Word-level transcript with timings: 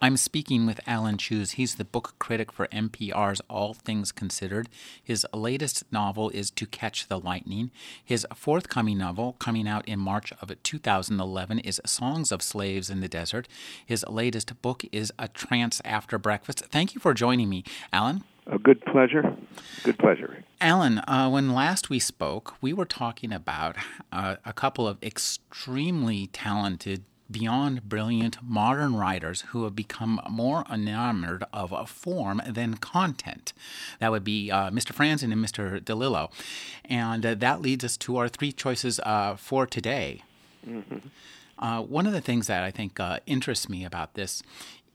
I'm 0.00 0.18
speaking 0.18 0.66
with 0.66 0.80
Alan 0.86 1.16
Cheuse. 1.16 1.52
He's 1.52 1.76
the 1.76 1.84
book 1.84 2.14
critic 2.18 2.52
for 2.52 2.66
NPR's 2.68 3.40
All 3.48 3.72
Things 3.72 4.12
Considered. 4.12 4.68
His 5.02 5.26
latest 5.32 5.84
novel 5.90 6.28
is 6.30 6.50
To 6.50 6.66
Catch 6.66 7.08
the 7.08 7.18
Lightning. 7.18 7.70
His 8.04 8.26
forthcoming 8.34 8.98
novel, 8.98 9.36
coming 9.38 9.66
out 9.66 9.88
in 9.88 9.98
March 9.98 10.32
of 10.42 10.52
2011, 10.62 11.60
is 11.60 11.80
Songs 11.86 12.30
of 12.30 12.42
Slaves 12.42 12.90
in 12.90 13.00
the 13.00 13.08
Desert. 13.08 13.48
His 13.84 14.04
latest 14.06 14.60
book 14.60 14.84
is 14.92 15.12
A 15.18 15.28
Trance 15.28 15.80
After 15.84 16.18
Breakfast. 16.18 16.66
Thank 16.66 16.94
you 16.94 17.00
for 17.00 17.14
joining 17.14 17.48
me, 17.48 17.64
Alan. 17.90 18.22
A 18.48 18.58
good 18.58 18.84
pleasure. 18.84 19.34
Good 19.82 19.98
pleasure. 19.98 20.44
Alan, 20.60 20.98
uh, 21.08 21.28
when 21.30 21.52
last 21.52 21.88
we 21.90 21.98
spoke, 21.98 22.54
we 22.60 22.72
were 22.72 22.84
talking 22.84 23.32
about 23.32 23.76
uh, 24.12 24.36
a 24.44 24.52
couple 24.52 24.86
of 24.86 25.02
extremely 25.02 26.28
talented 26.28 27.04
beyond 27.30 27.88
brilliant 27.88 28.38
modern 28.42 28.94
writers 28.96 29.42
who 29.48 29.64
have 29.64 29.74
become 29.74 30.20
more 30.30 30.64
enamored 30.70 31.44
of 31.52 31.72
a 31.72 31.86
form 31.86 32.40
than 32.46 32.76
content. 32.76 33.52
That 33.98 34.10
would 34.10 34.24
be 34.24 34.50
uh, 34.50 34.70
Mr. 34.70 34.92
Franzen 34.92 35.32
and 35.32 35.44
Mr. 35.44 35.80
DeLillo. 35.80 36.30
And 36.84 37.26
uh, 37.26 37.34
that 37.34 37.60
leads 37.60 37.84
us 37.84 37.96
to 37.98 38.16
our 38.16 38.28
three 38.28 38.52
choices 38.52 39.00
uh, 39.00 39.36
for 39.36 39.66
today. 39.66 40.22
Mm-hmm. 40.66 40.98
Uh, 41.58 41.82
one 41.82 42.06
of 42.06 42.12
the 42.12 42.20
things 42.20 42.46
that 42.46 42.62
I 42.62 42.70
think 42.70 43.00
uh, 43.00 43.20
interests 43.26 43.68
me 43.68 43.84
about 43.84 44.14
this 44.14 44.42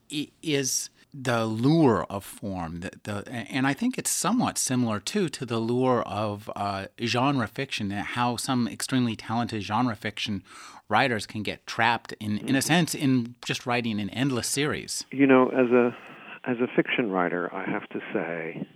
is 0.10 0.90
the 1.14 1.46
lure 1.46 2.06
of 2.10 2.24
form, 2.24 2.80
the, 2.80 2.92
the, 3.04 3.30
and 3.30 3.68
I 3.68 3.74
think 3.74 3.98
it's 3.98 4.10
somewhat 4.10 4.58
similar 4.58 5.00
too 5.00 5.28
to 5.30 5.46
the 5.46 5.60
lure 5.60 6.02
of 6.04 6.50
uh, 6.56 6.88
genre 7.04 7.48
fiction, 7.48 7.92
how 7.92 8.38
some 8.38 8.68
extremely 8.68 9.16
talented 9.16 9.64
genre 9.64 9.96
fiction 9.96 10.44
writers 10.88 11.26
can 11.26 11.44
get 11.44 11.66
trapped 11.68 12.14
in, 12.14 12.38
in 12.38 12.50
a 12.56 12.60
mm-hmm. 12.60 12.60
sense, 12.60 12.96
in 12.96 13.36
just 13.44 13.66
writing 13.66 14.00
an 14.00 14.10
endless 14.12 14.48
series. 14.48 15.06
You 15.12 15.28
know, 15.28 15.50
as 15.50 15.72
a 15.72 15.96
as 16.44 16.58
a 16.58 16.68
fiction 16.76 17.12
writer, 17.12 17.54
I 17.54 17.70
have 17.70 17.88
to 17.90 18.00
say, 18.14 18.68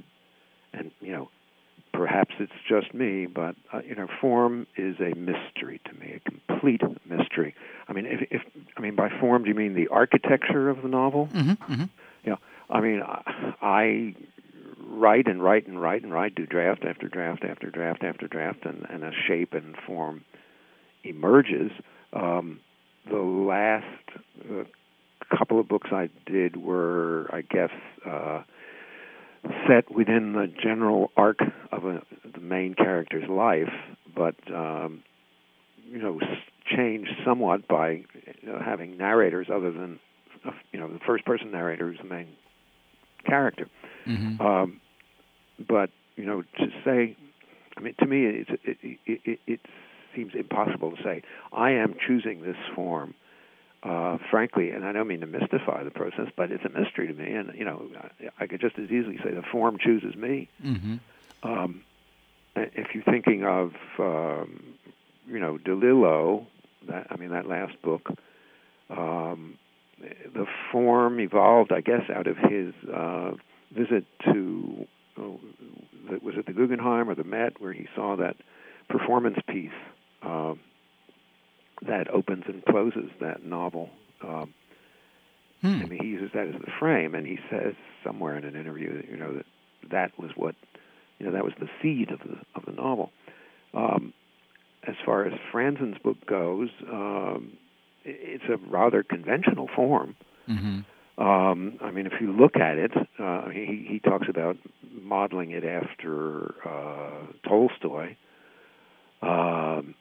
and 0.73 0.91
you 1.01 1.11
know, 1.11 1.29
perhaps 1.93 2.35
it's 2.39 2.51
just 2.67 2.93
me, 2.93 3.25
but 3.25 3.55
uh, 3.73 3.81
you 3.87 3.95
know, 3.95 4.07
form 4.21 4.67
is 4.77 4.95
a 4.99 5.15
mystery 5.17 5.81
to 5.85 5.93
me, 5.93 6.19
a 6.25 6.29
complete 6.29 6.81
mystery. 7.05 7.55
I 7.87 7.93
mean, 7.93 8.05
if, 8.05 8.27
if 8.29 8.41
I 8.77 8.81
mean 8.81 8.95
by 8.95 9.09
form, 9.19 9.43
do 9.43 9.49
you 9.49 9.55
mean 9.55 9.73
the 9.73 9.87
architecture 9.87 10.69
of 10.69 10.81
the 10.81 10.89
novel? 10.89 11.29
Mm-hmm, 11.33 11.73
mm-hmm. 11.73 11.83
I 12.75 12.81
mean, 12.81 13.01
I, 13.61 14.13
write 14.87 15.27
and 15.27 15.41
write 15.41 15.65
and 15.67 15.81
write 15.81 16.03
and 16.03 16.11
write, 16.11 16.35
do 16.35 16.45
draft 16.45 16.83
after 16.83 17.07
draft 17.07 17.43
after 17.43 17.69
draft 17.69 18.03
after 18.03 18.27
draft, 18.27 18.65
and, 18.65 18.85
and 18.89 19.03
a 19.03 19.11
shape 19.27 19.53
and 19.53 19.75
form 19.87 20.25
emerges. 21.03 21.71
Um, 22.13 22.59
the 23.09 23.17
last 23.17 23.85
uh, 24.49 24.63
couple 25.37 25.59
of 25.59 25.69
books 25.69 25.89
I 25.91 26.09
did 26.25 26.57
were, 26.57 27.29
I 27.31 27.41
guess, 27.41 27.71
uh, 28.05 28.43
set 29.67 29.89
within 29.93 30.33
the 30.33 30.47
general 30.47 31.11
arc 31.15 31.39
of 31.71 31.85
a, 31.85 32.01
the 32.33 32.41
main 32.41 32.73
character's 32.73 33.29
life, 33.29 33.71
but 34.13 34.35
um, 34.53 35.03
you 35.87 35.99
know, 35.99 36.19
changed 36.75 37.11
somewhat 37.23 37.67
by 37.67 38.03
having 38.63 38.97
narrators 38.97 39.47
other 39.53 39.71
than 39.71 39.99
uh, 40.45 40.51
you 40.71 40.79
know 40.79 40.91
the 40.91 40.99
first 41.05 41.25
person 41.25 41.51
narrator 41.51 41.89
who's 41.89 41.99
the 41.99 42.03
main 42.03 42.27
character. 43.25 43.67
Mm-hmm. 44.07 44.41
Um, 44.41 44.81
but 45.67 45.89
you 46.15 46.25
know, 46.25 46.41
to 46.41 46.67
say, 46.83 47.15
I 47.77 47.81
mean, 47.81 47.95
to 47.99 48.05
me, 48.05 48.25
it's 48.25 48.49
it, 48.63 48.77
it, 49.05 49.19
it, 49.25 49.39
it 49.45 49.59
seems 50.15 50.33
impossible 50.33 50.91
to 50.95 51.03
say. 51.03 51.21
I 51.51 51.71
am 51.71 51.95
choosing 52.05 52.41
this 52.41 52.57
form. 52.73 53.13
Uh, 53.83 54.17
frankly, 54.31 54.71
and 54.71 54.83
I 54.83 54.93
don't 54.93 55.07
mean 55.07 55.19
to 55.19 55.27
mystify 55.27 55.83
the 55.83 55.91
process, 55.91 56.29
but 56.35 56.51
it's 56.51 56.65
a 56.65 56.69
mystery 56.69 57.05
to 57.05 57.13
me. 57.13 57.33
And 57.33 57.53
you 57.53 57.63
know, 57.63 57.85
I, 57.99 58.43
I 58.43 58.47
could 58.47 58.59
just 58.59 58.79
as 58.79 58.89
easily 58.89 59.19
say 59.23 59.29
the 59.29 59.43
form 59.43 59.77
chooses 59.77 60.15
me. 60.15 60.49
Mm-hmm. 60.63 60.95
Um, 61.47 61.83
if 62.55 62.95
you're 62.95 63.03
thinking 63.03 63.43
of, 63.43 63.73
um, 63.99 64.73
you 65.27 65.39
know, 65.39 65.57
DeLillo, 65.57 66.47
that 66.87 67.07
I 67.11 67.17
mean 67.17 67.29
that 67.29 67.47
last 67.47 67.79
book, 67.81 68.09
um, 68.89 69.57
the 69.99 70.45
form 70.71 71.19
evolved, 71.19 71.71
I 71.71 71.81
guess, 71.81 72.09
out 72.13 72.27
of 72.27 72.37
his 72.37 72.73
uh, 72.93 73.31
visit 73.71 74.05
to 74.25 74.87
oh, 75.17 75.39
was 76.21 76.35
it 76.37 76.45
the 76.45 76.53
Guggenheim 76.53 77.09
or 77.09 77.15
the 77.15 77.23
Met, 77.23 77.59
where 77.59 77.73
he 77.73 77.87
saw 77.95 78.15
that 78.17 78.35
performance 78.89 79.37
piece 79.47 79.71
uh, 80.21 80.53
that 81.87 82.09
opens 82.09 82.43
and 82.47 82.63
closes 82.65 83.09
that 83.21 83.45
novel. 83.45 83.89
Um, 84.21 84.53
hmm. 85.61 85.81
I 85.81 85.85
mean, 85.85 85.99
he 86.01 86.07
uses 86.07 86.31
that 86.33 86.47
as 86.47 86.55
the 86.61 86.71
frame, 86.79 87.15
and 87.15 87.25
he 87.25 87.39
says 87.49 87.73
somewhere 88.03 88.37
in 88.37 88.43
an 88.43 88.55
interview 88.55 88.95
that 88.97 89.09
you 89.09 89.17
know 89.17 89.33
that 89.33 89.45
that 89.91 90.19
was 90.19 90.31
what 90.35 90.55
you 91.19 91.25
know 91.25 91.31
that 91.31 91.43
was 91.43 91.53
the 91.59 91.69
seed 91.81 92.11
of 92.11 92.19
the 92.19 92.37
of 92.55 92.65
the 92.65 92.71
novel. 92.71 93.11
Um, 93.73 94.13
as 94.87 94.95
far 95.03 95.25
as 95.25 95.33
Franzen's 95.51 95.97
book 95.97 96.17
goes, 96.27 96.69
um, 96.91 97.53
it's 98.05 98.45
a 98.49 98.57
rather 98.69 99.03
conventional 99.03 99.67
form. 99.75 100.15
Mm-hmm. 100.47 100.81
Um, 101.21 101.79
I 101.81 101.91
mean, 101.91 102.07
if 102.07 102.13
you 102.19 102.31
look 102.31 102.57
at 102.57 102.77
it, 102.77 102.91
uh, 103.19 103.49
he 103.49 103.85
he 103.89 103.99
talks 103.99 104.27
about 104.29 104.57
modeling 105.01 105.51
it 105.51 105.63
after 105.63 106.55
uh, 106.65 107.27
Tolstoy. 107.47 108.15
Um, 109.21 109.95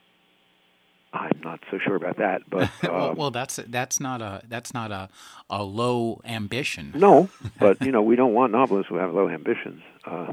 I'm 1.12 1.40
not 1.44 1.60
so 1.70 1.78
sure 1.78 1.94
about 1.94 2.18
that, 2.18 2.42
but 2.50 2.68
well, 2.82 3.10
um, 3.10 3.16
well, 3.16 3.30
that's 3.30 3.56
that's 3.68 4.00
not 4.00 4.20
a 4.20 4.42
that's 4.48 4.74
not 4.74 4.90
a 4.90 5.08
a 5.48 5.62
low 5.62 6.20
ambition. 6.24 6.92
no, 6.96 7.28
but 7.60 7.80
you 7.84 7.92
know 7.92 8.02
we 8.02 8.16
don't 8.16 8.34
want 8.34 8.52
novelists 8.52 8.88
who 8.88 8.96
have 8.96 9.14
low 9.14 9.28
ambitions. 9.28 9.82
Uh, 10.04 10.32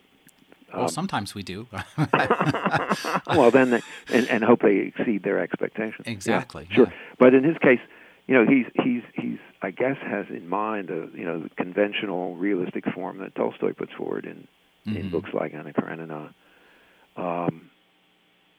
well, 0.73 0.83
um, 0.83 0.89
sometimes 0.89 1.35
we 1.35 1.43
do. 1.43 1.67
well, 3.27 3.51
then, 3.51 3.71
they, 3.71 3.81
and, 4.13 4.29
and 4.29 4.43
hope 4.43 4.61
they 4.61 4.91
exceed 4.95 5.23
their 5.23 5.39
expectations. 5.39 6.05
Exactly. 6.05 6.67
Yeah, 6.69 6.75
sure, 6.75 6.87
yeah. 6.87 7.15
but 7.19 7.33
in 7.33 7.43
his 7.43 7.57
case, 7.57 7.79
you 8.27 8.35
know, 8.35 8.45
he's 8.45 8.65
he's 8.83 9.03
he's 9.13 9.39
I 9.61 9.71
guess 9.71 9.97
has 10.01 10.25
in 10.29 10.47
mind 10.47 10.89
a 10.89 11.07
you 11.13 11.25
know 11.25 11.39
the 11.39 11.49
conventional 11.49 12.35
realistic 12.35 12.85
form 12.93 13.19
that 13.19 13.35
Tolstoy 13.35 13.73
puts 13.73 13.91
forward 13.93 14.25
in 14.25 14.47
mm-hmm. 14.87 14.97
in 14.97 15.09
books 15.09 15.29
like 15.33 15.53
Anna 15.53 15.73
Karenina. 15.73 16.33
Um, 17.15 17.69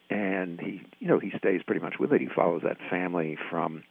and 0.09 0.59
he 0.59 0.81
you 0.99 1.07
know 1.07 1.19
he 1.19 1.31
stays 1.37 1.61
pretty 1.65 1.81
much 1.81 1.95
with 1.99 2.11
it. 2.13 2.21
He 2.21 2.27
follows 2.27 2.61
that 2.63 2.77
family 2.89 3.37
from, 3.49 3.83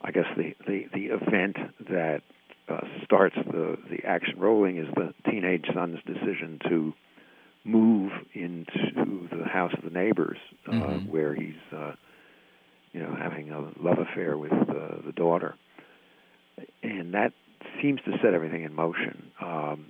I 0.00 0.10
guess 0.10 0.26
the 0.36 0.54
the 0.66 0.86
the 0.92 1.06
event 1.06 1.56
that 1.88 2.22
uh, 2.68 2.80
starts 3.04 3.36
the 3.36 3.76
the 3.90 4.04
action 4.04 4.38
rolling 4.38 4.78
is 4.78 4.86
the 4.94 5.12
teenage 5.28 5.66
son's 5.74 5.98
decision 6.06 6.60
to 6.68 6.94
move 7.64 8.12
into 8.34 9.28
the 9.32 9.44
house 9.44 9.72
of 9.76 9.84
the 9.84 9.90
neighbors, 9.90 10.38
uh, 10.68 10.72
mm-hmm. 10.72 11.10
where 11.10 11.34
he's 11.34 11.54
uh, 11.72 11.92
you 12.92 13.00
know 13.00 13.14
having 13.18 13.50
a 13.50 13.60
love 13.82 13.98
affair 13.98 14.36
with 14.36 14.52
uh, 14.52 15.00
the 15.04 15.12
daughter, 15.14 15.54
and 16.82 17.14
that 17.14 17.32
seems 17.82 18.00
to 18.04 18.12
set 18.22 18.34
everything 18.34 18.62
in 18.64 18.74
motion. 18.74 19.30
Um, 19.40 19.86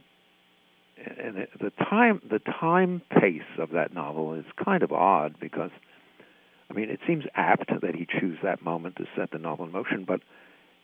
and 0.97 1.47
the 1.61 1.71
time 1.71 2.21
the 2.31 2.39
time 2.39 3.03
pace 3.11 3.43
of 3.59 3.71
that 3.71 3.93
novel 3.93 4.35
is 4.35 4.45
kind 4.65 4.83
of 4.83 4.93
odd 4.93 5.35
because 5.41 5.71
I 6.71 6.75
mean 6.75 6.89
it 6.89 7.01
seems 7.07 7.25
apt 7.35 7.71
that 7.83 7.95
he 7.95 8.07
choose 8.07 8.39
that 8.43 8.63
moment 8.63 8.97
to 8.97 9.07
set 9.17 9.31
the 9.33 9.39
novel 9.39 9.67
in 9.67 9.73
motion, 9.73 10.05
but 10.07 10.21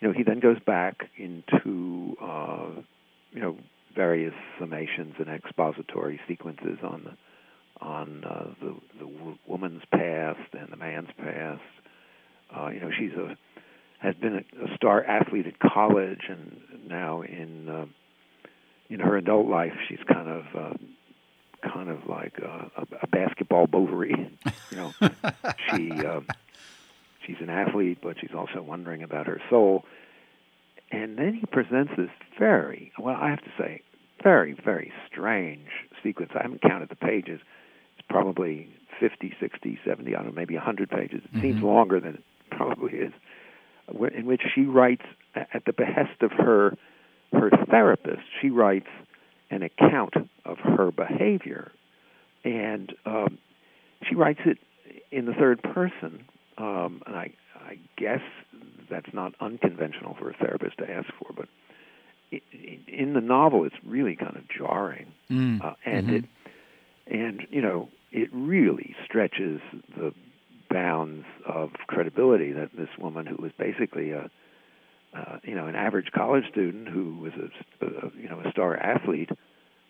you 0.00 0.08
know 0.08 0.14
he 0.14 0.22
then 0.22 0.40
goes 0.40 0.58
back 0.58 1.08
into 1.16 2.16
uh, 2.20 2.70
you 3.32 3.40
know 3.40 3.56
various 3.94 4.34
summations 4.58 5.18
and 5.18 5.28
expository 5.28 6.20
sequences 6.28 6.78
on 6.82 7.04
the 7.04 7.16
on 7.84 8.24
uh, 8.24 8.46
the 8.60 8.74
the 8.98 9.36
woman's 9.46 9.82
past 9.90 10.52
and 10.52 10.68
the 10.70 10.76
man's 10.76 11.08
past. 11.18 11.62
Uh, 12.54 12.68
you 12.68 12.80
know 12.80 12.90
she's 12.96 13.12
a 13.12 13.36
has 14.00 14.14
been 14.16 14.36
a, 14.36 14.64
a 14.64 14.76
star 14.76 15.04
athlete 15.04 15.46
at 15.46 15.58
college 15.58 16.22
and 16.28 16.60
now 16.88 17.22
in 17.22 17.68
uh, 17.68 17.86
in 18.90 19.00
her 19.00 19.16
adult 19.16 19.46
life, 19.46 19.72
she's 19.88 20.00
kind 20.12 20.28
of 20.28 20.44
uh, 20.54 20.74
kind 21.62 21.88
of 21.88 22.06
like 22.06 22.38
a, 22.38 22.70
a 23.02 23.06
basketball 23.06 23.66
Bovary. 23.66 24.30
You 24.70 24.76
know, 24.76 24.92
she 25.70 25.92
uh, 25.92 26.20
she's 27.24 27.36
an 27.40 27.48
athlete, 27.48 27.98
but 28.02 28.16
she's 28.20 28.34
also 28.34 28.60
wondering 28.60 29.02
about 29.02 29.26
her 29.26 29.40
soul. 29.48 29.84
And 30.92 31.16
then 31.18 31.34
he 31.34 31.46
presents 31.46 31.92
this 31.96 32.10
very 32.38 32.92
well, 32.98 33.16
I 33.20 33.30
have 33.30 33.42
to 33.42 33.52
say, 33.58 33.82
very 34.22 34.52
very 34.64 34.92
strange 35.10 35.68
sequence. 36.02 36.32
I 36.34 36.42
haven't 36.42 36.62
counted 36.62 36.88
the 36.88 36.96
pages. 36.96 37.40
It's 37.98 38.06
probably 38.08 38.68
50, 38.98 39.34
60, 39.40 39.78
70, 39.84 40.14
I 40.14 40.18
don't 40.18 40.26
know, 40.28 40.32
maybe 40.32 40.54
100 40.54 40.90
pages. 40.90 41.22
It 41.24 41.32
Mhm. 41.36 41.42
seems 41.42 41.62
longer 41.62 42.00
than 42.00 42.14
it 42.16 42.24
probably 42.50 42.94
is, 42.98 43.12
in 44.14 44.26
which 44.26 44.42
she 44.54 44.62
writes 44.64 45.04
at 45.34 45.64
the 45.64 45.72
behest 45.72 46.22
of 46.22 46.32
her 46.32 46.76
her 47.32 47.50
therapist. 47.70 48.22
She 48.40 48.50
writes 48.50 48.88
an 49.50 49.62
account 49.62 50.14
of 50.44 50.58
her 50.58 50.90
behavior, 50.90 51.70
and 52.44 52.92
um, 53.06 53.38
she 54.08 54.16
writes 54.16 54.40
it 54.44 54.58
in 55.12 55.26
the 55.26 55.34
third 55.34 55.62
person. 55.62 56.24
Um, 56.58 57.02
and 57.06 57.16
I 57.16 57.30
I 57.54 57.78
guess 57.96 58.20
that's 58.90 59.12
not 59.14 59.34
unconventional 59.40 60.14
for 60.18 60.30
a 60.30 60.34
therapist 60.34 60.78
to 60.78 60.90
ask 60.90 61.08
for, 61.18 61.32
but 61.34 61.48
in 62.86 63.12
the 63.14 63.20
novel, 63.20 63.64
it's 63.64 63.74
really 63.84 64.14
kind 64.16 64.36
of 64.36 64.44
jarring 64.48 65.12
Mm. 65.30 65.64
uh, 65.64 65.74
and 65.84 66.08
Mhm. 66.08 66.14
it 66.16 66.24
and 67.06 67.46
you 67.50 67.62
know 67.62 67.88
it 68.12 68.28
really 68.32 68.94
stretches 69.04 69.60
the 69.96 70.12
bounds 70.68 71.24
of 71.46 71.72
credibility 71.86 72.52
that 72.52 72.70
this 72.76 72.88
woman 72.98 73.26
who 73.26 73.36
was 73.36 73.52
basically 73.58 74.10
a 74.12 74.30
uh, 75.14 75.38
you 75.42 75.54
know 75.54 75.66
an 75.66 75.74
average 75.74 76.10
college 76.12 76.48
student 76.48 76.88
who 76.88 77.16
was 77.18 77.32
a, 77.34 77.86
a 77.86 78.10
you 78.16 78.28
know 78.28 78.40
a 78.44 78.50
star 78.50 78.76
athlete 78.76 79.30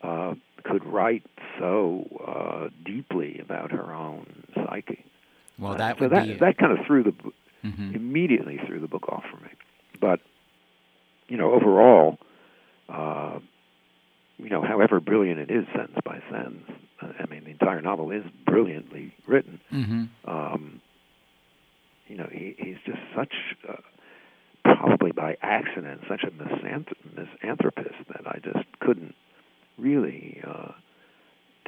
uh, 0.03 0.35
could 0.65 0.85
write 0.85 1.23
so 1.59 2.05
uh, 2.27 2.69
deeply 2.85 3.39
about 3.39 3.71
her 3.71 3.93
own 3.95 4.45
psyche. 4.55 5.05
Well, 5.59 5.73
Uh, 5.73 5.79
that 5.79 5.99
so 5.99 6.05
would 6.05 6.13
that 6.13 6.25
be 6.25 6.35
that 6.35 6.57
kind 6.59 6.73
of 6.79 6.85
threw 6.87 7.03
the 7.03 7.15
Mhm. 7.65 7.95
immediately 7.95 8.59
through 8.67 8.81
the 8.81 8.89
book 8.89 9.09
off 9.09 9.25
for 9.31 9.37
me. 9.45 9.51
But 10.01 10.21
you 11.29 11.37
know, 11.37 11.53
overall, 11.53 12.19
uh, 12.89 13.39
you 14.39 14.49
know, 14.49 14.63
however 14.63 14.99
brilliant 15.01 15.39
it 15.39 15.51
is 15.51 15.65
sentence 15.75 15.99
by 16.05 16.21
sentence, 16.31 16.69
uh, 17.01 17.13
I 17.21 17.27
mean, 17.27 17.45
the 17.45 17.51
entire 17.51 17.81
novel 17.83 18.11
is 18.11 18.25
brilliantly 18.47 19.13
written. 19.27 19.61
Mhm. 19.73 20.09
Um, 20.25 20.81
you 22.09 22.17
know, 22.17 22.29
he, 22.33 22.55
he's 22.59 22.79
just 22.85 22.99
such, 23.15 23.33
uh, 23.69 23.77
probably 24.65 25.13
by 25.13 25.37
accident, 25.43 26.01
such 26.09 26.25
a 26.25 26.31
misanthrop- 26.31 27.15
misanthropist 27.17 27.95
that 28.09 28.27
I 28.27 28.39
just 28.43 28.65
couldn't 28.81 29.15
really 29.79 30.41
uh, 30.45 30.73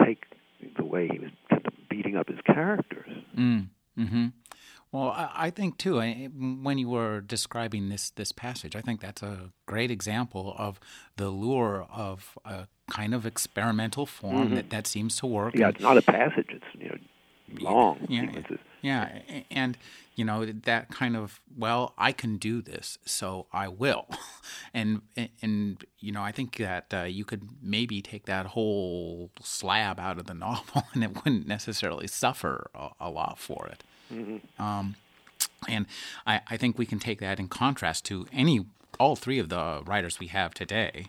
take 0.05 0.25
the 0.77 0.85
way 0.85 1.09
he 1.09 1.19
was 1.19 1.31
kind 1.51 1.65
of 1.67 1.73
beating 1.89 2.17
up 2.17 2.29
his 2.29 2.41
characters. 2.45 3.11
Mm. 3.37 3.69
hmm 3.97 4.27
Well, 4.91 5.11
I, 5.11 5.31
I 5.47 5.51
think 5.51 5.79
too. 5.79 6.01
I, 6.01 6.25
when 6.35 6.79
you 6.79 6.89
were 6.89 7.21
describing 7.37 7.89
this 7.89 8.11
this 8.21 8.33
passage, 8.33 8.75
I 8.77 8.83
think 8.87 9.01
that's 9.01 9.23
a 9.23 9.51
great 9.73 9.91
example 9.91 10.55
of 10.67 10.73
the 11.17 11.29
lure 11.31 11.87
of 12.07 12.37
a 12.45 12.67
kind 12.99 13.15
of 13.15 13.25
experimental 13.25 14.05
form 14.07 14.49
Mhm. 14.51 14.55
that, 14.57 14.69
that 14.71 14.87
seems 14.87 15.17
to 15.21 15.27
work. 15.27 15.55
Yeah, 15.55 15.67
and- 15.69 15.75
it's 15.77 15.83
not 15.89 15.97
a 15.97 16.03
passage; 16.03 16.51
it's 16.59 16.71
you 16.83 16.89
know 16.91 16.99
long 17.71 17.97
Yeah, 18.09 18.27
sequences. 18.27 18.59
Yeah, 18.83 19.05
and 19.51 19.79
you 20.19 20.25
know 20.29 20.45
that 20.71 20.89
kind 21.01 21.17
of 21.17 21.41
well, 21.65 21.83
I 22.09 22.13
can 22.13 22.37
do 22.51 22.55
this, 22.73 22.99
so 23.07 23.47
I 23.65 23.67
will, 23.69 24.07
and 24.75 24.89
and 25.43 25.83
you 26.07 26.13
know 26.15 26.23
I 26.31 26.33
think 26.33 26.57
that 26.57 26.87
uh, 26.93 27.03
you 27.19 27.25
could 27.25 27.43
maybe 27.63 28.03
take 28.03 28.25
that 28.27 28.47
whole 28.55 29.31
slab 29.41 29.99
out 30.01 30.19
of 30.19 30.27
the 30.27 30.35
novel, 30.49 30.83
and 30.95 31.03
it 31.05 31.13
wouldn't 31.17 31.47
necessarily 31.47 32.07
suffer 32.09 32.55
a, 32.75 32.89
a 33.09 33.11
lot 33.21 33.39
for 33.39 33.61
it. 33.75 33.81
Um, 34.59 34.97
and 35.69 35.87
I, 36.27 36.41
I 36.49 36.57
think 36.57 36.79
we 36.79 36.87
can 36.87 36.99
take 36.99 37.21
that 37.21 37.39
in 37.39 37.49
contrast 37.49 38.05
to 38.07 38.27
any 38.33 38.67
all 39.01 39.17
three 39.17 39.39
of 39.39 39.49
the 39.49 39.83
writers 39.87 40.19
we 40.21 40.29
have 40.29 40.55
today 40.55 41.07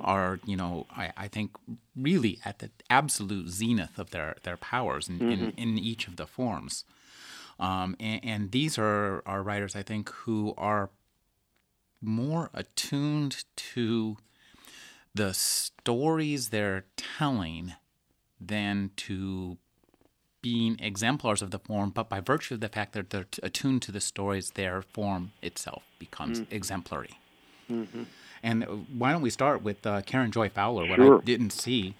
are 0.00 0.40
you 0.44 0.56
know 0.56 0.86
I, 0.90 1.12
I 1.16 1.28
think 1.28 1.52
really 1.96 2.38
at 2.44 2.58
the 2.58 2.70
absolute 2.90 3.48
zenith 3.48 3.98
of 3.98 4.10
their 4.10 4.36
their 4.42 4.56
powers 4.58 5.08
in, 5.08 5.20
in, 5.22 5.50
in 5.56 5.78
each 5.78 6.06
of 6.08 6.16
the 6.16 6.26
forms. 6.26 6.84
Um, 7.58 7.96
and, 8.00 8.20
and 8.24 8.50
these 8.50 8.78
are 8.78 9.22
are 9.24 9.42
writers 9.42 9.74
I 9.76 9.82
think 9.82 10.10
who 10.10 10.54
are 10.58 10.90
more 12.02 12.50
attuned 12.52 13.44
to 13.56 14.18
the 15.14 15.32
stories 15.32 16.48
they're 16.48 16.84
telling 16.96 17.74
than 18.40 18.90
to 18.96 19.56
being 20.44 20.78
exemplars 20.78 21.40
of 21.40 21.50
the 21.52 21.58
form, 21.58 21.88
but 21.88 22.10
by 22.10 22.20
virtue 22.20 22.52
of 22.52 22.60
the 22.60 22.68
fact 22.68 22.92
that 22.92 23.08
they're 23.08 23.24
attuned 23.42 23.80
to 23.80 23.90
the 23.90 23.98
stories, 23.98 24.50
their 24.50 24.82
form 24.82 25.32
itself 25.40 25.82
becomes 25.98 26.42
exemplary. 26.50 27.18
And 28.42 28.62
uh, 28.62 28.66
why 29.00 29.12
don't 29.12 29.22
we 29.22 29.30
start 29.30 29.62
with 29.62 29.86
uh, 29.86 30.02
Karen 30.02 30.30
Joy 30.30 30.50
Fowler? 30.50 30.86
What 30.86 30.96
Sure. 30.96 31.18
I 31.18 31.24
didn't 31.24 31.54
see, 31.54 31.94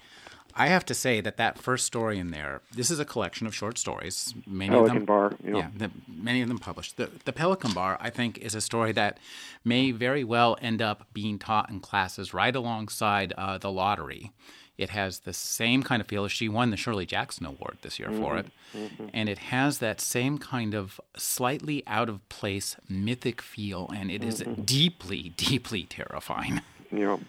I 0.53 0.67
have 0.67 0.85
to 0.85 0.93
say 0.93 1.21
that 1.21 1.37
that 1.37 1.57
first 1.57 1.87
story 1.87 2.19
in 2.19 2.29
there. 2.29 2.61
This 2.71 2.91
is 2.91 2.99
a 2.99 3.05
collection 3.05 3.47
of 3.47 3.55
short 3.55 3.79
stories. 3.79 4.35
Many 4.45 4.75
of 4.75 4.81
Pelican 4.81 4.97
them, 4.97 5.05
Bar, 5.05 5.33
you 5.43 5.51
know. 5.51 5.57
yeah, 5.57 5.69
the, 5.75 5.89
many 6.07 6.43
of 6.43 6.47
them 6.47 6.59
published. 6.59 6.97
The, 6.97 7.09
the 7.25 7.33
Pelican 7.33 7.73
Bar, 7.73 7.97
I 7.99 8.11
think, 8.11 8.37
is 8.37 8.53
a 8.53 8.61
story 8.61 8.91
that 8.91 9.17
may 9.63 9.89
very 9.89 10.23
well 10.23 10.55
end 10.61 10.83
up 10.83 11.07
being 11.13 11.39
taught 11.39 11.71
in 11.71 11.79
classes 11.79 12.31
right 12.31 12.55
alongside 12.55 13.33
uh, 13.39 13.57
the 13.57 13.71
lottery. 13.71 14.31
It 14.77 14.89
has 14.89 15.19
the 15.19 15.33
same 15.33 15.83
kind 15.83 16.01
of 16.01 16.07
feel. 16.07 16.27
She 16.27 16.49
won 16.49 16.69
the 16.69 16.77
Shirley 16.77 17.05
Jackson 17.05 17.45
Award 17.45 17.77
this 17.81 17.97
year 17.97 18.09
for 18.09 18.35
mm-hmm. 18.35 18.37
it. 18.37 18.51
Mm-hmm. 18.73 19.07
And 19.13 19.29
it 19.29 19.37
has 19.37 19.77
that 19.79 20.01
same 20.01 20.37
kind 20.37 20.73
of 20.73 20.99
slightly 21.15 21.83
out 21.87 22.09
of 22.09 22.27
place 22.29 22.75
mythic 22.89 23.41
feel, 23.41 23.89
and 23.95 24.11
it 24.11 24.23
is 24.23 24.41
mm-hmm. 24.41 24.63
deeply, 24.63 25.33
deeply 25.37 25.83
terrifying. 25.83 26.61
you 26.91 26.99
know, 26.99 27.19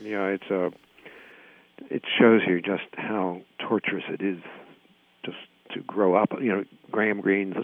yeah, 0.00 0.26
it's 0.26 0.50
a. 0.50 0.72
It 1.90 2.02
shows 2.18 2.40
you 2.46 2.62
just 2.62 2.84
how 2.94 3.42
torturous 3.58 4.04
it 4.08 4.22
is, 4.22 4.38
just 5.24 5.36
to 5.74 5.80
grow 5.80 6.14
up. 6.14 6.32
You 6.40 6.48
know, 6.48 6.64
Graham 6.90 7.20
Greene's 7.20 7.56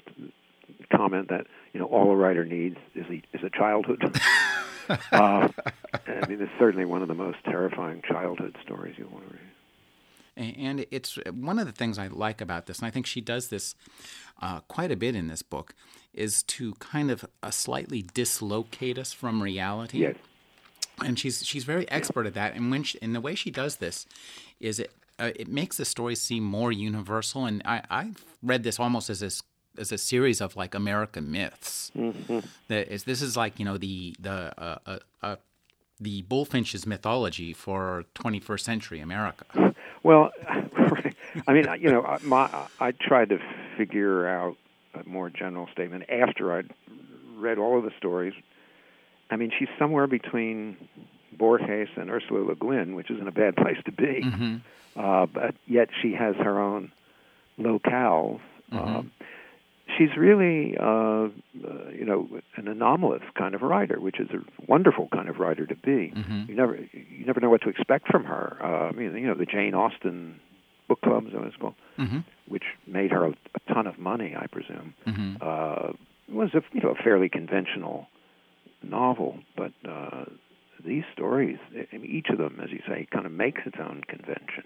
comment 0.93 1.29
that 1.29 1.47
you 1.73 1.81
know 1.81 1.87
all 1.87 2.11
a 2.11 2.17
writer 2.17 2.45
needs 2.45 2.77
is 2.95 3.07
a, 3.09 3.23
is 3.37 3.45
a 3.45 3.51
childhood. 3.51 4.21
uh, 5.13 5.49
I 6.23 6.27
mean, 6.29 6.41
it's 6.41 6.53
certainly 6.59 6.85
one 6.85 7.03
of 7.03 7.09
the 7.09 7.15
most 7.15 7.39
terrifying 7.45 8.03
childhood 8.07 8.57
stories 8.63 8.95
you'll 8.99 9.11
want 9.11 9.29
to 9.29 9.35
read. 9.35 10.55
And 10.59 10.87
it's 10.91 11.19
one 11.33 11.59
of 11.59 11.67
the 11.67 11.73
things 11.73 11.99
I 11.99 12.07
like 12.07 12.41
about 12.41 12.67
this, 12.67 12.79
and 12.79 12.87
I 12.87 12.91
think 12.91 13.05
she 13.07 13.21
does 13.21 13.49
this 13.49 13.75
uh, 14.41 14.61
quite 14.61 14.91
a 14.91 14.97
bit 14.97 15.15
in 15.15 15.27
this 15.29 15.43
book, 15.43 15.75
is 16.15 16.43
to 16.45 16.75
kind 16.75 17.11
of 17.11 17.25
uh, 17.43 17.51
slightly 17.51 18.03
dislocate 18.15 18.97
us 18.99 19.13
from 19.13 19.43
reality. 19.43 19.99
Yes. 19.99 20.17
and 21.05 21.19
she's 21.19 21.45
she's 21.45 21.65
very 21.65 21.91
expert 21.91 22.27
at 22.27 22.35
that. 22.35 22.55
And 22.55 22.71
when 22.71 22.85
she, 22.85 22.99
and 23.03 23.15
the 23.15 23.21
way 23.21 23.35
she 23.35 23.51
does 23.51 23.77
this 23.77 24.07
is 24.61 24.79
it 24.79 24.93
uh, 25.19 25.31
it 25.37 25.49
makes 25.49 25.77
the 25.77 25.85
story 25.85 26.15
seem 26.15 26.43
more 26.45 26.73
universal. 26.73 27.45
And 27.45 27.61
I 27.65 27.83
I 27.91 28.13
read 28.43 28.63
this 28.63 28.79
almost 28.79 29.11
as 29.11 29.21
this 29.21 29.43
as 29.79 29.93
a 29.93 29.99
series 29.99 30.41
of 30.41 30.57
like 30.57 30.75
American 30.75 31.31
myths. 31.31 31.91
That 32.69 32.93
is 32.93 33.05
this 33.05 33.21
is 33.21 33.37
like 33.37 33.59
you 33.59 33.65
know 33.65 33.77
the 33.79 34.15
the 34.19 34.53
uh, 34.57 34.79
uh, 34.87 34.99
uh, 35.23 35.37
the 36.01 36.23
Bulfinch's 36.23 36.87
mythology 36.87 37.53
for 37.53 38.05
21st 38.15 38.61
century 38.61 39.01
America. 39.01 39.75
Well, 40.03 40.31
I 41.47 41.53
mean, 41.53 41.67
you 41.79 41.91
know, 41.91 42.03
I- 42.03 42.19
my 42.23 42.49
I 42.81 42.93
tried 42.93 43.29
to 43.31 43.39
figure 43.77 44.27
out 44.27 44.57
a 44.95 45.07
more 45.09 45.31
general 45.31 45.69
statement 45.73 46.05
after 46.09 46.53
I'd 46.53 46.71
read 47.37 47.59
all 47.59 47.79
of 47.79 47.85
the 47.85 47.93
stories. 47.99 48.35
I 49.31 49.37
mean, 49.37 49.53
she's 49.57 49.69
somewhere 49.79 50.07
between 50.07 50.77
Borges 51.33 51.89
and 51.97 52.11
Ursula 52.11 52.41
Le 52.41 52.55
Guin, 52.57 52.95
which 52.97 53.11
isn't 53.11 53.29
a 53.29 53.33
bad 53.33 53.57
place 53.57 53.79
to 53.85 53.93
be. 53.93 54.23
hmm 54.23 54.57
Uh, 54.97 55.27
but 55.27 55.55
yet 55.67 55.89
she 56.03 56.13
has 56.15 56.35
her 56.37 56.59
own 56.61 56.91
locales. 57.59 58.41
Um, 58.73 59.11
she's 59.97 60.17
really, 60.17 60.77
uh, 60.79 60.85
uh, 60.85 61.29
you 61.93 62.05
know, 62.05 62.29
an 62.57 62.69
anomalous 62.69 63.23
kind 63.37 63.55
of 63.55 63.63
writer, 63.63 63.99
which 64.01 64.19
is 64.21 64.29
a 64.31 64.39
wonderful 64.67 65.09
kind 65.13 65.29
of 65.29 65.39
writer 65.39 65.67
to 65.67 65.75
be. 65.75 66.13
Mhm. 66.15 66.49
You 66.49 66.55
never, 66.55 66.77
you 66.93 67.25
never 67.27 67.41
know 67.41 67.51
what 67.51 67.63
to 67.63 67.69
expect 67.69 68.09
from 68.09 68.25
her. 68.25 68.57
Uh, 68.61 68.89
I 68.89 68.93
mean, 68.93 69.15
you 69.17 69.27
know, 69.27 69.35
the 69.35 69.47
Jane 69.47 69.75
Austen 69.75 70.41
book 70.89 71.01
clubs, 71.03 71.29
as 71.35 71.59
well, 71.61 71.75
hmm 71.97 72.19
which 72.49 72.65
made 72.87 73.13
her 73.13 73.27
a, 73.27 73.31
a 73.31 73.73
ton 73.73 73.87
of 73.87 73.97
money, 73.99 74.35
I 74.37 74.47
presume, 74.49 74.95
hmm 75.07 75.35
uh, 75.41 75.93
was 76.29 76.51
a 76.55 76.63
you 76.73 76.81
know 76.81 76.91
a 76.91 76.95
fairly 77.03 77.29
conventional 77.29 78.09
novel, 78.83 79.39
but 79.57 79.73
uh, 79.89 80.25
these 80.85 81.05
stories, 81.13 81.59
I 81.93 81.97
mean, 81.97 82.11
each 82.11 82.29
of 82.31 82.39
them, 82.39 82.59
as 82.63 82.71
you 82.71 82.81
say, 82.89 83.07
kind 83.13 83.27
of 83.27 83.33
makes 83.33 83.63
its 83.67 83.77
own 83.79 84.03
convention, 84.09 84.65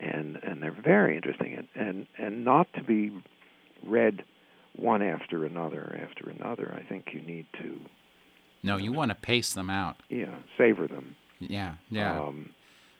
and 0.00 0.36
and 0.42 0.62
they're 0.62 0.72
very 0.72 1.16
interesting, 1.16 1.54
and 1.54 1.68
and 1.74 2.06
and 2.18 2.44
not 2.44 2.72
to 2.74 2.82
be 2.82 3.12
read 3.86 4.22
one 4.76 5.02
after 5.02 5.44
another 5.44 5.98
after 6.02 6.30
another. 6.30 6.74
I 6.76 6.82
think 6.88 7.08
you 7.12 7.20
need 7.20 7.46
to 7.62 7.80
No, 8.62 8.76
you 8.76 8.92
want 8.92 9.10
to 9.10 9.14
pace 9.14 9.52
them 9.52 9.70
out. 9.70 9.96
yeah 10.08 10.34
savor 10.58 10.86
them. 10.86 11.16
Yeah, 11.40 11.74
yeah. 11.90 12.20
Um, 12.20 12.50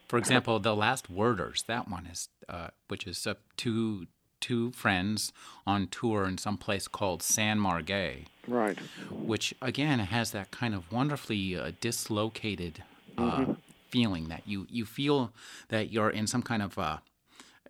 For 0.09 0.19
example, 0.19 0.59
the 0.61 0.77
last 0.77 1.11
Worders, 1.11 1.65
that 1.67 1.89
one 1.89 2.07
is, 2.07 2.29
uh, 2.49 2.69
which 2.89 3.07
is 3.07 3.27
uh, 3.27 3.35
two 3.57 4.07
two 4.41 4.73
friends 4.73 5.33
on 5.67 5.87
tour 5.89 6.25
in 6.27 6.37
some 6.37 6.59
place 6.59 6.87
called 6.89 7.23
San 7.23 7.59
Margay. 7.59 8.27
right. 8.47 8.79
which 9.11 9.55
again 9.63 9.99
has 10.01 10.33
that 10.33 10.51
kind 10.51 10.75
of 10.75 10.93
wonderfully 10.93 11.57
uh, 11.57 11.73
dislocated 11.81 12.83
uh, 13.17 13.55
feeling 13.89 14.29
that 14.29 14.43
you 14.47 14.67
you 14.69 14.85
feel 14.85 15.33
that 15.69 15.91
you're 15.93 16.11
in 16.11 16.27
some 16.27 16.43
kind 16.43 16.63
of 16.63 16.77
uh, 16.79 16.99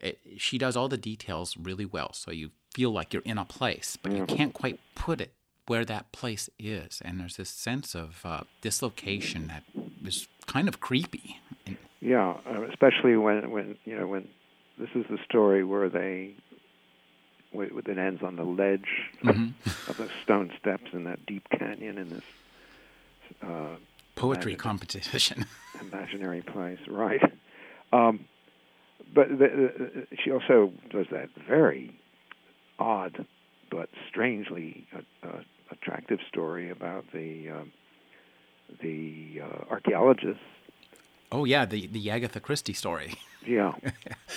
it, 0.04 0.18
she 0.36 0.58
does 0.58 0.76
all 0.76 0.88
the 0.88 0.98
details 0.98 1.56
really 1.56 1.86
well, 1.86 2.12
so 2.12 2.30
you 2.30 2.50
feel 2.74 2.90
like 2.90 3.12
you're 3.12 3.22
in 3.22 3.38
a 3.38 3.44
place, 3.44 3.96
but 4.00 4.12
you 4.12 4.26
can't 4.26 4.52
quite 4.52 4.78
put 4.94 5.20
it 5.20 5.32
where 5.66 5.84
that 5.84 6.12
place 6.12 6.50
is, 6.58 7.00
and 7.04 7.18
there's 7.18 7.36
this 7.36 7.48
sense 7.48 7.94
of 7.94 8.20
uh, 8.24 8.42
dislocation 8.60 9.46
that 9.48 9.64
is 10.04 10.28
kind 10.46 10.68
of 10.68 10.80
creepy. 10.80 11.40
Yeah, 12.00 12.36
uh, 12.46 12.62
especially 12.64 13.16
when 13.16 13.50
when 13.50 13.76
you 13.84 13.96
know 13.96 14.06
when 14.06 14.28
this 14.78 14.90
is 14.94 15.06
the 15.08 15.18
story 15.24 15.64
where 15.64 15.88
they 15.88 16.34
it 17.54 17.98
ends 17.98 18.22
on 18.22 18.36
the 18.36 18.42
ledge 18.42 18.88
of 19.22 19.96
the 19.96 20.08
stone 20.24 20.50
steps 20.60 20.90
in 20.92 21.04
that 21.04 21.24
deep 21.24 21.46
canyon 21.56 21.98
in 21.98 22.08
this 22.08 22.24
uh, 23.42 23.76
poetry 24.16 24.56
competition. 24.56 25.46
imaginary 25.80 26.42
place, 26.42 26.78
right? 26.88 27.22
Um, 27.92 28.26
but 29.14 29.28
the, 29.28 29.36
the, 29.36 30.06
she 30.22 30.30
also 30.30 30.72
does 30.90 31.06
that 31.10 31.28
very 31.48 31.98
odd 32.78 33.26
but 33.70 33.88
strangely 34.08 34.86
uh, 34.94 35.26
uh, 35.26 35.40
attractive 35.70 36.18
story 36.28 36.70
about 36.70 37.04
the 37.12 37.50
um, 37.50 37.72
the 38.82 39.40
uh, 39.42 39.64
archaeologist. 39.70 40.40
oh 41.32 41.44
yeah, 41.44 41.64
the 41.64 41.86
the 41.88 42.10
Agatha 42.10 42.40
Christie 42.40 42.72
story. 42.74 43.14
Yeah, 43.46 43.72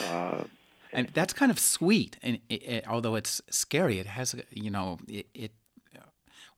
uh, 0.03 0.43
and 0.91 1.07
that's 1.13 1.31
kind 1.31 1.49
of 1.49 1.59
sweet 1.59 2.17
and 2.21 2.39
it, 2.49 2.63
it, 2.63 2.87
although 2.87 3.15
it's 3.15 3.41
scary 3.49 3.99
it 3.99 4.05
has 4.05 4.35
you 4.51 4.69
know 4.69 4.97
it, 5.07 5.27
it 5.33 5.51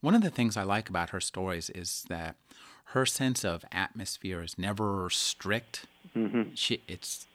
one 0.02 0.16
of 0.16 0.22
the 0.22 0.30
things 0.30 0.58
i 0.58 0.64
like 0.64 0.90
about 0.90 1.12
her 1.12 1.20
stories 1.20 1.70
is 1.70 2.06
that 2.10 2.38
her 2.86 3.06
sense 3.06 3.46
of 3.46 3.64
atmosphere 3.72 4.42
is 4.42 4.58
never 4.58 5.10
strict 5.12 5.86
Mm-hmm. 6.18 6.56
she, 6.56 6.82
it's 6.88 7.28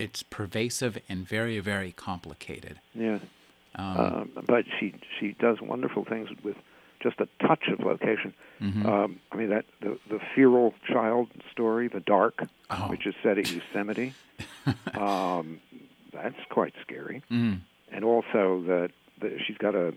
it's 0.00 0.22
pervasive 0.22 0.94
and 1.08 1.18
very 1.28 1.58
very 1.60 1.92
complicated 1.92 2.76
yeah. 2.94 3.18
um, 3.76 3.96
um, 3.98 4.30
but 4.46 4.64
she 4.78 4.86
she 5.18 5.26
does 5.38 5.60
wonderful 5.60 6.04
things 6.04 6.28
with 6.42 6.56
just 7.02 7.18
a 7.20 7.28
touch 7.46 7.64
of 7.68 7.80
location. 7.80 8.34
mhm. 8.60 8.84
Um, 8.84 9.20
I 9.32 9.36
mean 9.36 9.50
that 9.50 9.64
the 9.80 9.98
the 10.12 10.20
feral 10.34 10.74
child 10.92 11.28
story, 11.52 11.88
the 11.88 12.00
dark, 12.16 12.36
Oh. 12.68 12.88
which 12.92 13.06
is 13.06 13.14
set 13.22 13.38
at 13.38 13.46
Yosemite. 13.50 14.12
um, 14.94 15.60
that's 16.12 16.40
quite 16.50 16.74
scary. 16.82 17.22
Mm. 17.30 17.60
and 17.94 18.04
also 18.04 18.62
that, 18.70 18.90
she's 19.46 19.56
got 19.58 19.74
a, 19.74 19.92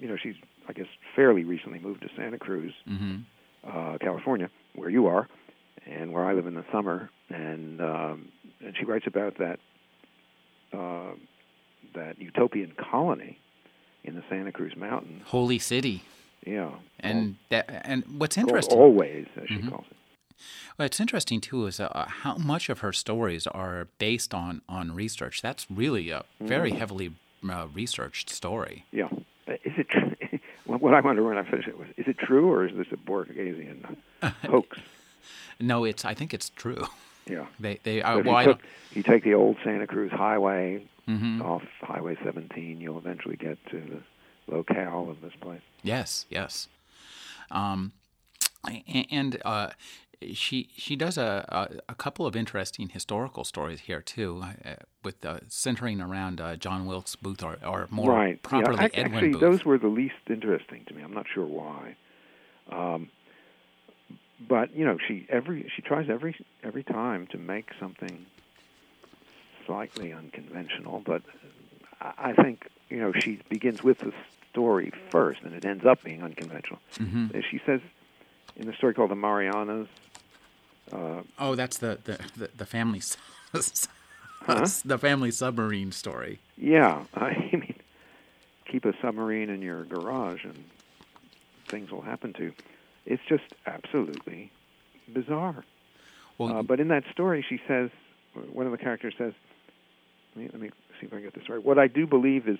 you 0.00 0.08
know, 0.08 0.16
she's 0.16 0.36
I 0.68 0.72
guess 0.72 0.86
fairly 1.16 1.44
recently 1.44 1.78
moved 1.78 2.02
to 2.02 2.08
Santa 2.16 2.38
Cruz, 2.38 2.72
hmm 2.86 3.16
uh, 3.66 3.98
California, 4.00 4.48
where 4.76 4.90
you 4.90 5.06
are, 5.08 5.26
and 5.86 6.12
where 6.12 6.24
I 6.24 6.32
live 6.34 6.46
in 6.46 6.54
the 6.54 6.64
summer, 6.70 7.10
and 7.30 7.80
um, 7.80 8.28
and 8.64 8.74
she 8.78 8.84
writes 8.84 9.06
about 9.06 9.38
that 9.38 9.58
uh, 10.72 11.12
that 11.94 12.18
utopian 12.20 12.72
colony 12.90 13.38
in 14.04 14.14
the 14.14 14.22
Santa 14.28 14.52
Cruz 14.52 14.74
Mountains. 14.76 15.22
holy 15.26 15.58
city 15.58 16.02
Yeah, 16.44 16.70
and 17.00 17.36
that 17.50 17.64
and 17.84 18.04
what's 18.18 18.36
interesting 18.36 18.78
always 18.78 19.26
as 19.36 19.48
she 19.48 19.56
Mhm. 19.56 19.70
calls 19.70 19.86
it. 19.90 19.96
Well, 20.78 20.84
it's 20.86 21.00
interesting 21.00 21.40
too 21.40 21.66
is 21.66 21.80
uh, 21.80 22.04
how 22.08 22.36
much 22.36 22.68
of 22.68 22.80
her 22.80 22.92
stories 22.92 23.46
are 23.46 23.88
based 23.98 24.34
on 24.34 24.60
on 24.68 24.94
research. 24.94 25.40
That's 25.42 25.66
really 25.70 26.10
a 26.10 26.24
very 26.40 26.70
Mm-hmm. 26.70 26.78
heavily 26.78 27.12
uh, 27.48 27.68
researched 27.74 28.28
story. 28.30 28.84
Yeah, 28.92 29.08
is 29.48 29.74
it? 29.78 29.88
Tr- 29.88 30.36
what 30.66 30.92
I 30.94 31.00
wonder 31.00 31.22
when 31.24 31.38
I 31.38 31.44
finish 31.50 31.66
it 31.66 31.78
was: 31.78 31.88
is 31.96 32.06
it 32.06 32.18
true 32.18 32.50
or 32.50 32.66
is 32.66 32.76
this 32.76 32.88
a 32.92 32.96
Borgesian 32.96 33.96
hoax? 34.44 34.78
No, 35.58 35.84
it's. 35.84 36.04
I 36.04 36.12
think 36.14 36.34
it's 36.34 36.50
true. 36.50 36.86
Yeah. 37.28 37.46
They 37.58 37.80
they. 37.82 38.02
Uh, 38.02 38.20
well, 38.20 38.40
you, 38.40 38.52
took, 38.52 38.62
you 38.92 39.02
take 39.02 39.24
the 39.24 39.34
old 39.34 39.56
Santa 39.64 39.86
Cruz 39.86 40.12
Highway 40.12 40.86
hmm 41.06 41.40
off 41.40 41.62
Highway 41.80 42.16
17, 42.24 42.80
you'll 42.80 42.98
eventually 42.98 43.36
get 43.36 43.58
to 43.70 43.80
the 43.80 44.52
locale 44.52 45.08
of 45.08 45.20
this 45.20 45.32
place. 45.40 45.60
Yes, 45.82 46.26
yes. 46.28 46.68
Um, 47.50 47.92
and 49.08 49.40
uh, 49.44 49.70
she 50.32 50.68
she 50.76 50.96
does 50.96 51.16
a, 51.16 51.44
a 51.48 51.92
a 51.92 51.94
couple 51.94 52.26
of 52.26 52.34
interesting 52.34 52.88
historical 52.88 53.44
stories 53.44 53.80
here 53.80 54.02
too, 54.02 54.42
uh, 54.64 54.74
with 55.04 55.24
uh, 55.24 55.38
centering 55.46 56.00
around 56.00 56.40
uh, 56.40 56.56
John 56.56 56.86
Wilkes 56.86 57.14
Booth 57.14 57.44
or, 57.44 57.58
or 57.64 57.86
more 57.90 58.10
right. 58.12 58.42
properly 58.42 58.78
yeah. 58.78 58.86
ac- 58.86 58.96
Edwin 58.96 59.14
Actually, 59.14 59.32
Booth. 59.32 59.40
those 59.40 59.64
were 59.64 59.78
the 59.78 59.86
least 59.86 60.14
interesting 60.28 60.84
to 60.88 60.94
me. 60.94 61.02
I'm 61.02 61.14
not 61.14 61.26
sure 61.32 61.46
why. 61.46 61.96
Um, 62.72 63.10
but 64.40 64.74
you 64.76 64.84
know, 64.84 64.98
she 65.06 65.26
every 65.28 65.70
she 65.74 65.82
tries 65.82 66.08
every 66.10 66.36
every 66.62 66.82
time 66.84 67.26
to 67.28 67.38
make 67.38 67.70
something 67.80 68.26
slightly 69.66 70.12
unconventional. 70.12 71.02
But 71.04 71.22
I 72.00 72.12
I 72.30 72.32
think 72.34 72.68
you 72.88 72.98
know 72.98 73.12
she 73.12 73.40
begins 73.48 73.82
with 73.82 73.98
the 73.98 74.12
story 74.50 74.92
first, 75.10 75.42
and 75.42 75.54
it 75.54 75.64
ends 75.64 75.84
up 75.84 76.02
being 76.02 76.22
unconventional. 76.22 76.78
hmm 76.98 77.26
As 77.34 77.44
She 77.50 77.60
says 77.66 77.80
in 78.56 78.66
the 78.66 78.72
story 78.74 78.94
called 78.94 79.10
the 79.10 79.16
Marianas. 79.16 79.88
Uh, 80.92 81.22
Oh, 81.38 81.54
that's 81.56 81.78
the 81.78 81.98
the 82.04 82.18
the, 82.36 82.50
the 82.56 82.66
family 82.66 83.00
Huh? 84.42 84.66
the 84.84 84.98
family 84.98 85.32
submarine 85.32 85.90
story. 85.90 86.38
Yeah, 86.56 87.04
I 87.14 87.30
mean, 87.52 87.74
keep 88.70 88.84
a 88.84 88.92
submarine 89.02 89.50
in 89.50 89.60
your 89.60 89.84
garage 89.84 90.44
and 90.44 90.64
things 91.66 91.90
will 91.90 92.02
happen 92.02 92.32
to 92.34 92.44
you. 92.44 92.52
It's 93.06 93.22
just 93.28 93.44
absolutely 93.66 94.50
bizarre. 95.12 95.64
Well, 96.38 96.56
Uh, 96.58 96.62
but 96.62 96.80
in 96.80 96.88
that 96.88 97.04
story, 97.12 97.44
she 97.48 97.58
says, 97.66 97.90
one 98.52 98.66
of 98.66 98.72
the 98.72 98.78
characters 98.78 99.14
says, 99.16 99.32
let 100.34 100.42
me, 100.44 100.50
let 100.52 100.60
me 100.60 100.70
see 101.00 101.06
if 101.06 101.12
I 101.14 101.20
get 101.20 101.34
this 101.34 101.48
right. 101.48 101.62
What 101.64 101.78
I 101.78 101.86
do 101.86 102.06
believe 102.06 102.48
is 102.48 102.58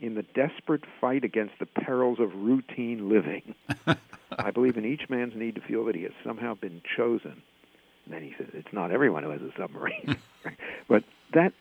in 0.00 0.14
the 0.14 0.22
desperate 0.34 0.84
fight 1.00 1.24
against 1.24 1.54
the 1.58 1.66
perils 1.66 2.18
of 2.20 2.34
routine 2.34 3.08
living, 3.08 3.54
I 4.38 4.50
believe 4.52 4.76
in 4.76 4.84
each 4.84 5.08
man's 5.08 5.34
need 5.34 5.54
to 5.56 5.60
feel 5.60 5.84
that 5.86 5.94
he 5.94 6.02
has 6.02 6.12
somehow 6.24 6.54
been 6.54 6.80
chosen. 6.96 7.42
And 8.04 8.14
then 8.14 8.22
he 8.22 8.34
says, 8.38 8.48
it's 8.54 8.72
not 8.72 8.90
everyone 8.90 9.22
who 9.22 9.30
has 9.30 9.40
a 9.42 9.50
submarine. 9.58 10.16
but 10.88 11.04
that, 11.34 11.52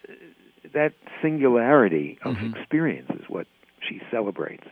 that 0.74 0.94
singularity 1.22 2.20
of 2.24 2.36
Mhm. 2.36 2.56
experience 2.56 3.10
is 3.12 3.28
what 3.30 3.48
she 3.88 4.02
celebrates. 4.12 4.68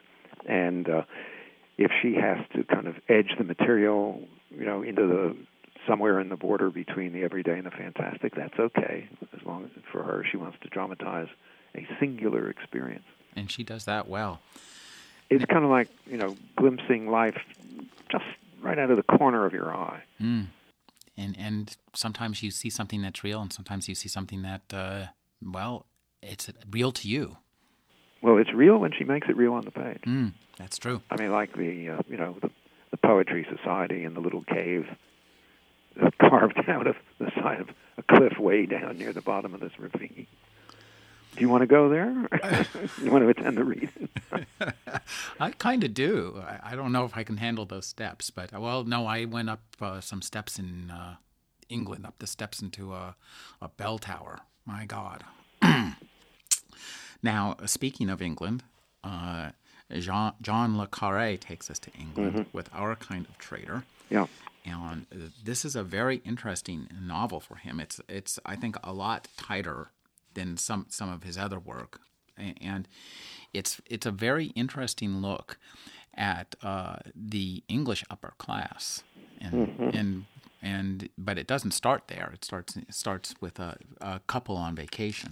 And 0.48 0.90
uh, 0.90 1.04
if 1.80 1.92
she 2.02 2.14
has 2.16 2.40
to 2.54 2.64
kind 2.66 2.88
of 2.88 2.96
edge 3.08 3.32
the 3.38 3.46
material, 3.46 4.22
you 4.52 4.66
know, 4.66 4.84
into 4.84 5.08
the 5.08 5.36
somewhere 5.88 6.20
in 6.20 6.28
the 6.28 6.36
border 6.36 6.70
between 6.70 7.14
the 7.14 7.24
everyday 7.24 7.54
and 7.54 7.66
the 7.66 7.72
fantastic, 7.72 8.36
that's 8.36 8.60
okay. 8.60 9.08
As 9.34 9.46
long 9.46 9.64
as 9.64 9.72
for 9.90 10.04
her, 10.04 10.26
she 10.30 10.36
wants 10.36 10.58
to 10.62 10.68
dramatize 10.68 11.30
a 11.76 11.88
singular 12.00 12.50
experience. 12.50 13.06
and 13.36 13.50
she 13.50 13.64
does 13.64 13.86
that 13.86 14.10
well. 14.10 14.42
It's 15.30 15.46
kind 15.46 15.64
of 15.64 15.72
like 15.72 15.88
you 16.06 16.18
know, 16.18 16.36
glimpsing 16.58 17.10
life 17.10 17.38
just 18.12 18.26
right 18.62 18.78
out 18.78 18.92
of 18.92 18.98
the 18.98 19.18
corner 19.18 19.46
of 19.46 19.54
your 19.54 19.74
eye. 19.74 20.04
Mm. 20.22 20.48
And 21.16 21.38
and 21.40 21.78
sometimes 21.94 22.44
you 22.44 22.52
see 22.52 22.70
something 22.70 23.02
that's 23.02 23.24
real, 23.24 23.42
and 23.42 23.54
sometimes 23.54 23.88
you 23.88 23.96
see 23.96 24.10
something 24.10 24.42
that, 24.42 24.64
uh, 24.74 25.06
well, 25.42 25.86
it's 26.22 26.50
real 26.70 26.92
to 26.92 27.08
you. 27.08 27.38
Well, 28.22 28.38
it's 28.38 28.54
real 28.54 28.78
when 28.78 28.92
she 28.92 29.04
makes 29.04 29.30
it 29.30 29.38
real 29.38 29.54
on 29.54 29.66
the 29.66 29.72
page. 29.72 30.02
Mm, 30.06 30.34
that's 30.58 30.78
true. 30.78 31.02
I 31.10 31.16
mean, 31.16 31.32
like 31.32 31.54
the 31.56 31.90
uh, 31.90 32.02
you 32.10 32.18
know 32.18 32.36
the, 32.42 32.50
the 32.92 32.98
poetry 32.98 33.48
society 33.50 34.04
in 34.04 34.14
the 34.14 34.20
little 34.20 34.44
cave 34.44 34.88
carved 36.22 36.60
out 36.68 36.88
of 36.88 36.96
the 37.20 37.32
side 37.36 37.62
of 37.62 37.70
a 37.98 38.04
cliff 38.04 38.38
way 38.38 38.66
down 38.66 38.98
near 38.98 39.14
the 39.14 39.22
bottom 39.22 39.54
of 39.54 39.60
this 39.60 39.78
ravine. 39.80 40.28
Do 41.36 41.42
you 41.42 41.50
want 41.50 41.62
to 41.62 41.68
go 41.68 41.90
there? 41.90 42.10
you 43.02 43.12
want 43.12 43.24
to 43.24 43.30
attend 43.30 43.58
the 43.58 43.64
reading? 43.64 44.10
I 45.40 45.52
kind 45.52 45.84
of 45.84 45.94
do. 45.94 46.42
I, 46.46 46.72
I 46.72 46.76
don't 46.76 46.92
know 46.92 47.06
if 47.06 47.16
I 47.16 47.24
can 47.24 47.38
handle 47.38 47.66
those 47.66 47.86
steps, 47.86 48.30
but 48.30 48.52
well, 48.52 48.84
no, 48.84 49.06
I 49.06 49.26
went 49.26 49.50
up 49.50 49.62
uh, 49.80 50.02
some 50.02 50.22
steps 50.22 50.58
in 50.58 50.90
uh, 50.90 51.16
England, 51.70 52.06
up 52.06 52.16
the 52.18 52.28
steps 52.28 52.62
into 52.62 52.94
a, 52.94 53.16
a 53.62 53.70
bell 53.70 54.00
tower. 54.00 54.40
My 54.66 54.86
God. 54.86 55.24
now, 57.22 57.56
speaking 57.66 58.10
of 58.10 58.22
England, 58.22 58.64
uh, 59.04 59.50
Jean, 59.92 60.34
John 60.42 60.78
Le 60.78 60.88
Carre 60.88 61.38
takes 61.38 61.70
us 61.70 61.80
to 61.80 61.92
England 61.92 62.46
with 62.54 62.70
our 62.74 62.96
kind 62.96 63.26
of 63.28 63.38
traitor. 63.38 63.84
yeah. 64.10 64.26
and 64.66 65.06
uh, 65.12 65.30
this 65.44 65.66
is 65.66 65.76
a 65.76 65.84
very 65.84 66.18
interesting 66.26 66.88
novel 67.02 67.40
for 67.40 67.56
him. 67.56 67.80
It's 67.80 68.00
it's 68.08 68.40
I 68.46 68.56
think 68.56 68.76
a 68.84 68.94
lot 68.94 69.28
tighter 69.38 69.92
than 70.34 70.58
some 70.58 70.86
some 70.90 71.10
of 71.12 71.24
his 71.24 71.38
other 71.38 71.60
work, 71.60 72.02
and 72.38 72.88
it's 73.54 73.82
it's 73.90 74.06
a 74.06 74.12
very 74.12 74.48
interesting 74.56 75.22
look 75.22 75.58
at 76.16 76.56
uh, 76.62 76.98
the 77.16 77.64
English 77.68 78.04
upper 78.10 78.34
class, 78.38 79.04
and 79.42 79.76
and 79.94 80.26
and 80.62 81.10
but 81.18 81.38
it 81.38 81.48
doesn't 81.48 81.72
start 81.72 82.04
there. 82.08 82.32
It 82.34 82.46
starts 82.46 82.76
it 82.76 82.94
starts 82.94 83.36
with 83.42 83.60
a, 83.60 83.78
a 84.02 84.22
couple 84.28 84.56
on 84.56 84.76
vacation. 84.76 85.32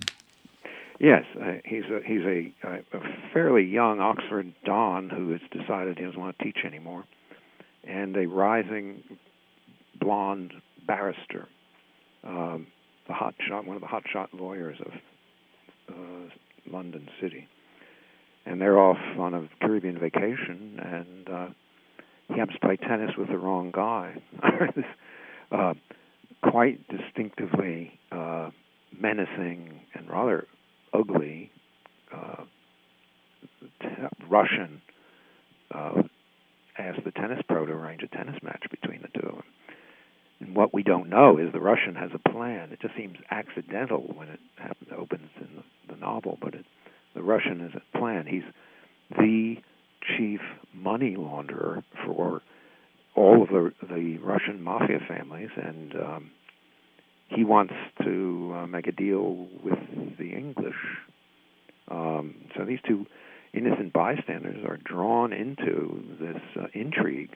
Yes, 1.00 1.24
uh, 1.39 1.54
he's 1.63 1.84
a 1.84 2.00
he's 2.06 2.22
a, 2.22 2.54
a, 2.63 2.98
a 2.98 3.01
fairly 3.34 3.63
young 3.63 4.00
Oxford 4.00 4.54
don 4.66 5.10
who 5.10 5.32
has 5.32 5.42
decided 5.51 5.98
he 5.98 6.06
doesn't 6.06 6.20
want 6.20 6.38
to 6.38 6.44
teach 6.44 6.66
anymore, 6.66 7.06
and 7.84 8.16
a 8.18 8.27
rising 8.27 9.04
blonde 10.00 10.54
barrister, 10.88 11.48
um, 12.24 12.68
the 13.08 13.13
hot 13.13 13.36
shot, 13.48 13.66
one 13.66 13.75
of 13.75 13.82
the 13.82 13.88
hot 13.88 14.04
shot 14.12 14.34
lawyers 14.34 14.77
of 14.84 14.92
London 16.72 17.08
City. 17.22 17.48
And 18.46 18.62
they're 18.62 18.80
off 18.80 18.98
on 19.20 19.34
a 19.34 19.50
Caribbean 19.62 20.00
vacation, 20.00 20.80
and 20.82 21.30
uh, 21.30 21.48
he 22.30 22.39
happens 22.39 22.58
to 22.60 22.66
play 22.66 22.77
tennis 22.77 23.12
with 23.18 23.27
the 23.27 23.38
wrong 23.38 23.72
guy. 23.72 24.16
this, 24.75 24.86
uh, 25.51 25.74
quite 26.44 26.80
distinctively 26.88 28.00
uh, 28.12 28.50
menacing 28.98 29.82
and 29.94 30.10
rather 30.10 30.48
ugly 30.94 31.51
uh, 32.13 32.44
Russian 34.29 34.82
uh, 35.74 36.03
asked 36.77 37.03
the 37.03 37.12
tennis 37.12 37.41
pro 37.48 37.65
to 37.65 37.72
arrange 37.72 38.03
a 38.03 38.08
tennis 38.08 38.41
match 38.44 38.63
between 38.70 39.01
the 39.01 39.20
two 39.20 39.27
of 39.27 39.36
them. 39.36 39.44
And 40.39 40.56
what 40.56 40.74
we 40.74 40.84
don't 40.84 41.10
know 41.10 41.38
is 41.38 41.51
the 41.51 41.60
Russian 41.60 41.96
has 41.96 42.12
a 42.13 42.29
plan. 42.29 42.72
It 42.72 42.79
just 42.79 42.96
seems 42.96 43.17
accidental 43.32 44.01
when 44.15 44.29
it 44.29 44.39
happens, 44.58 44.89
opens 44.96 45.29
in 45.39 45.48
the, 45.56 45.94
the 45.94 46.00
novel, 46.00 46.38
but 46.41 46.53
it, 46.53 46.65
the 47.15 47.24
Russian 47.24 47.60
has 47.62 47.72
a 47.74 47.98
plan. 47.98 48.27
He's 48.27 48.44
the 49.10 49.56
chief 50.17 50.41
money 50.74 51.15
launderer 51.17 51.84
for 52.06 52.41
all 53.15 53.41
of 53.41 53.50
the 53.50 53.74
the 53.88 54.17
Russian 54.20 54.62
mafia 54.62 55.00
families, 55.08 55.50
and 55.56 55.96
um, 55.96 56.32
he 57.29 57.43
wants 57.43 57.74
to 58.03 58.53
uh, 58.55 58.67
make 58.67 58.88
a 58.88 58.91
deal 58.91 59.48
with 59.63 59.79
the 60.17 60.34
English. 60.34 60.75
Um, 61.89 62.36
so 62.55 62.65
these 62.65 62.79
two 62.88 63.05
innocent 63.53 63.93
bystanders 63.93 64.63
are 64.67 64.77
drawn 64.77 65.34
into 65.34 66.03
this 66.19 66.41
uh, 66.60 66.67
intrigue 66.74 67.31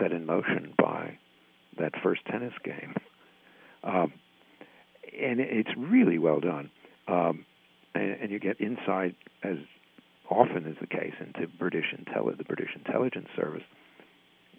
set 0.00 0.12
in 0.12 0.26
motion 0.26 0.74
by 0.78 1.18
that 1.78 1.92
first 2.02 2.22
tennis 2.30 2.52
game. 2.64 2.94
Um, 3.82 4.12
and 5.18 5.40
it's 5.40 5.70
really 5.76 6.18
well 6.18 6.40
done. 6.40 6.70
Um, 7.08 7.44
and, 7.94 8.12
and 8.22 8.30
you 8.30 8.38
get 8.38 8.60
insight, 8.60 9.16
as 9.42 9.56
often 10.30 10.66
is 10.66 10.76
the 10.80 10.86
case, 10.86 11.14
into 11.20 11.48
British 11.58 11.94
intelli- 11.94 12.36
the 12.36 12.44
British 12.44 12.70
intelligence 12.74 13.28
service. 13.36 13.64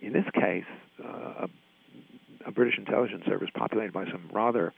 In 0.02 0.14
this 0.14 0.26
case, 0.34 0.66
uh, 1.04 1.48
a, 2.46 2.52
British 2.52 2.78
intelligence 2.78 3.24
service 3.26 3.50
populated 3.54 3.94
by 3.94 4.06
some 4.06 4.30
rather 4.32 4.74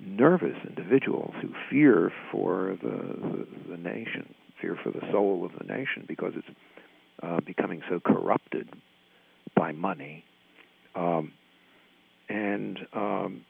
nervous 0.00 0.56
individuals 0.66 1.34
who 1.40 1.48
fear 1.70 2.12
for 2.30 2.76
the, 2.82 2.88
the, 2.88 3.46
the 3.70 3.76
nation, 3.76 4.34
fear 4.60 4.76
for 4.82 4.90
the 4.90 5.00
soul 5.12 5.44
of 5.44 5.52
the 5.58 5.64
nation 5.64 6.04
because 6.06 6.32
it's 6.36 6.48
uh, 7.22 7.40
becoming 7.46 7.82
so 7.88 8.00
corrupted 8.00 8.68
by 9.56 9.72
money. 9.72 10.24
Um, 10.94 11.32
and 12.28 12.78
um, 12.92 13.44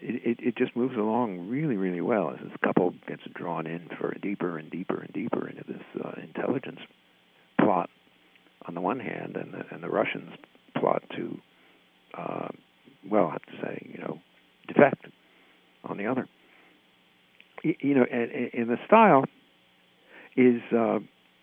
it, 0.00 0.38
it, 0.38 0.46
it 0.48 0.56
just 0.56 0.74
moves 0.76 0.96
along 0.96 1.48
really, 1.48 1.76
really 1.76 2.00
well 2.00 2.30
as 2.30 2.38
this 2.42 2.56
couple 2.62 2.94
gets 3.06 3.22
drawn 3.34 3.66
in 3.66 3.88
for 3.98 4.14
deeper 4.22 4.58
and 4.58 4.70
deeper 4.70 5.00
and 5.00 5.12
deeper 5.12 5.48
into 5.48 5.64
this 5.66 5.82
uh, 6.04 6.12
intelligence 6.22 6.80
plot 7.60 7.90
on 8.66 8.74
the 8.74 8.80
one 8.80 9.00
hand, 9.00 9.36
and 9.36 9.54
the, 9.54 9.64
and 9.70 9.82
the 9.82 9.88
Russians 9.88 10.32
plot 10.78 11.02
to, 11.16 11.38
uh, 12.20 12.48
well, 13.08 13.28
I 13.28 13.32
have 13.32 13.42
to 13.42 13.52
say, 13.62 13.90
you 13.92 13.98
know, 13.98 14.18
defect 14.68 15.06
on 15.84 15.96
the 15.96 16.06
other. 16.06 16.28
You, 17.62 17.74
you 17.80 17.94
know, 17.94 18.04
and, 18.10 18.30
and 18.52 18.68
the 18.68 18.76
style 18.86 19.24
is 20.36 20.60
uh, 20.72 20.98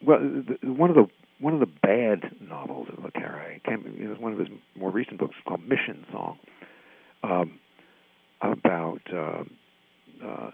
well, 0.05 0.19
the, 0.19 0.71
one 0.71 0.89
of 0.89 0.95
the 0.95 1.07
one 1.39 1.53
of 1.53 1.59
the 1.59 1.67
bad 1.67 2.31
novels 2.41 2.87
of 2.91 3.03
Le 3.03 3.11
Carre 3.11 3.59
came. 3.65 3.83
It 3.99 4.07
was 4.07 4.17
one 4.19 4.33
of 4.33 4.39
his 4.39 4.47
more 4.75 4.91
recent 4.91 5.19
books 5.19 5.35
called 5.47 5.61
Mission 5.61 6.05
Song, 6.11 6.39
um, 7.23 7.59
about 8.41 9.01
uh, 9.13 9.43
uh, 10.25 10.51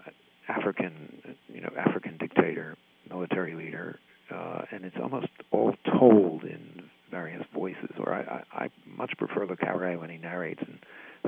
African, 0.48 1.36
you 1.48 1.60
know, 1.60 1.70
African 1.78 2.18
dictator, 2.18 2.76
military 3.08 3.54
leader, 3.54 3.98
uh, 4.30 4.62
and 4.70 4.84
it's 4.84 4.96
almost 5.02 5.28
all 5.50 5.74
told 5.98 6.44
in 6.44 6.84
various 7.14 7.44
voices. 7.54 7.90
Or 7.98 8.12
I, 8.12 8.22
I, 8.22 8.64
I 8.64 8.70
much 8.86 9.12
prefer 9.16 9.46
Le 9.46 9.56
Carre 9.56 9.96
when 9.96 10.10
he 10.10 10.18
narrates 10.18 10.62
in 10.62 10.78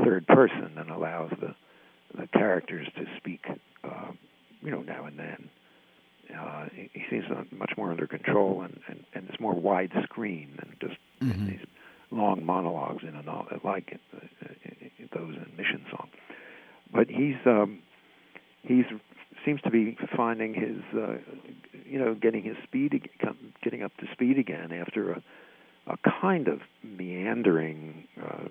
third 0.05 0.27
person 0.27 0.73
and 0.77 0.91
allows 0.91 1.31
the 1.41 1.55
the 2.17 2.27
characters 2.29 2.89
to 2.97 3.05
speak, 3.17 3.45
uh, 3.85 4.11
you 4.63 4.71
know, 4.71 4.81
now 4.81 5.05
and 5.05 5.19
then 5.19 5.51
uh, 6.39 6.67
he, 6.75 6.89
he 6.93 7.03
seems 7.11 7.25
much 7.51 7.73
more 7.77 7.91
under 7.91 8.07
control 8.07 8.63
and, 8.63 8.79
and, 8.89 9.05
and 9.13 9.29
it's 9.29 9.41
more 9.41 9.55
widescreen 9.55 10.57
than 10.57 10.77
just 10.81 10.95
mm-hmm. 11.21 11.47
these 11.47 11.67
long 12.11 12.45
monologues 12.45 13.03
in 13.03 13.15
a 13.17 13.23
novel 13.23 13.59
like 13.65 13.99
uh, 14.15 14.19
those 15.15 15.35
in 15.35 15.57
Mission 15.57 15.85
Song. 15.91 16.09
But 16.93 17.09
he's 17.09 17.37
um, 17.45 17.81
he's 18.63 18.87
seems 19.45 19.61
to 19.63 19.71
be 19.71 19.97
finding 20.17 20.55
his 20.55 20.83
uh, 20.99 21.17
you 21.85 21.99
know 21.99 22.15
getting 22.15 22.43
his 22.43 22.57
speed 22.65 23.09
getting 23.63 23.83
up 23.83 23.93
to 23.99 24.07
speed 24.13 24.39
again 24.39 24.73
after 24.73 25.13
a 25.13 25.23
a 25.87 25.97
kind 26.21 26.49
of 26.49 26.61
meandering 26.83 28.07
uh, 28.23 28.49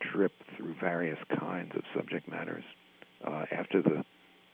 trip 0.00 0.32
through 0.56 0.74
various 0.80 1.18
kinds 1.38 1.72
of 1.74 1.82
subject 1.94 2.28
matters 2.28 2.64
uh, 3.26 3.44
after 3.50 3.82
the 3.82 4.04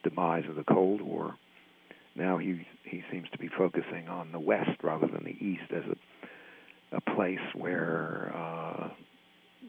demise 0.02 0.44
of 0.48 0.56
the 0.56 0.64
Cold 0.64 1.00
War 1.00 1.36
now 2.16 2.38
he 2.38 2.66
he 2.84 3.02
seems 3.10 3.28
to 3.30 3.38
be 3.38 3.48
focusing 3.48 4.08
on 4.08 4.32
the 4.32 4.40
West 4.40 4.82
rather 4.82 5.06
than 5.06 5.24
the 5.24 5.36
East 5.44 5.70
as 5.70 5.84
a 5.84 5.96
a 6.96 7.00
place 7.14 7.40
where 7.54 8.32
uh, 8.34 8.88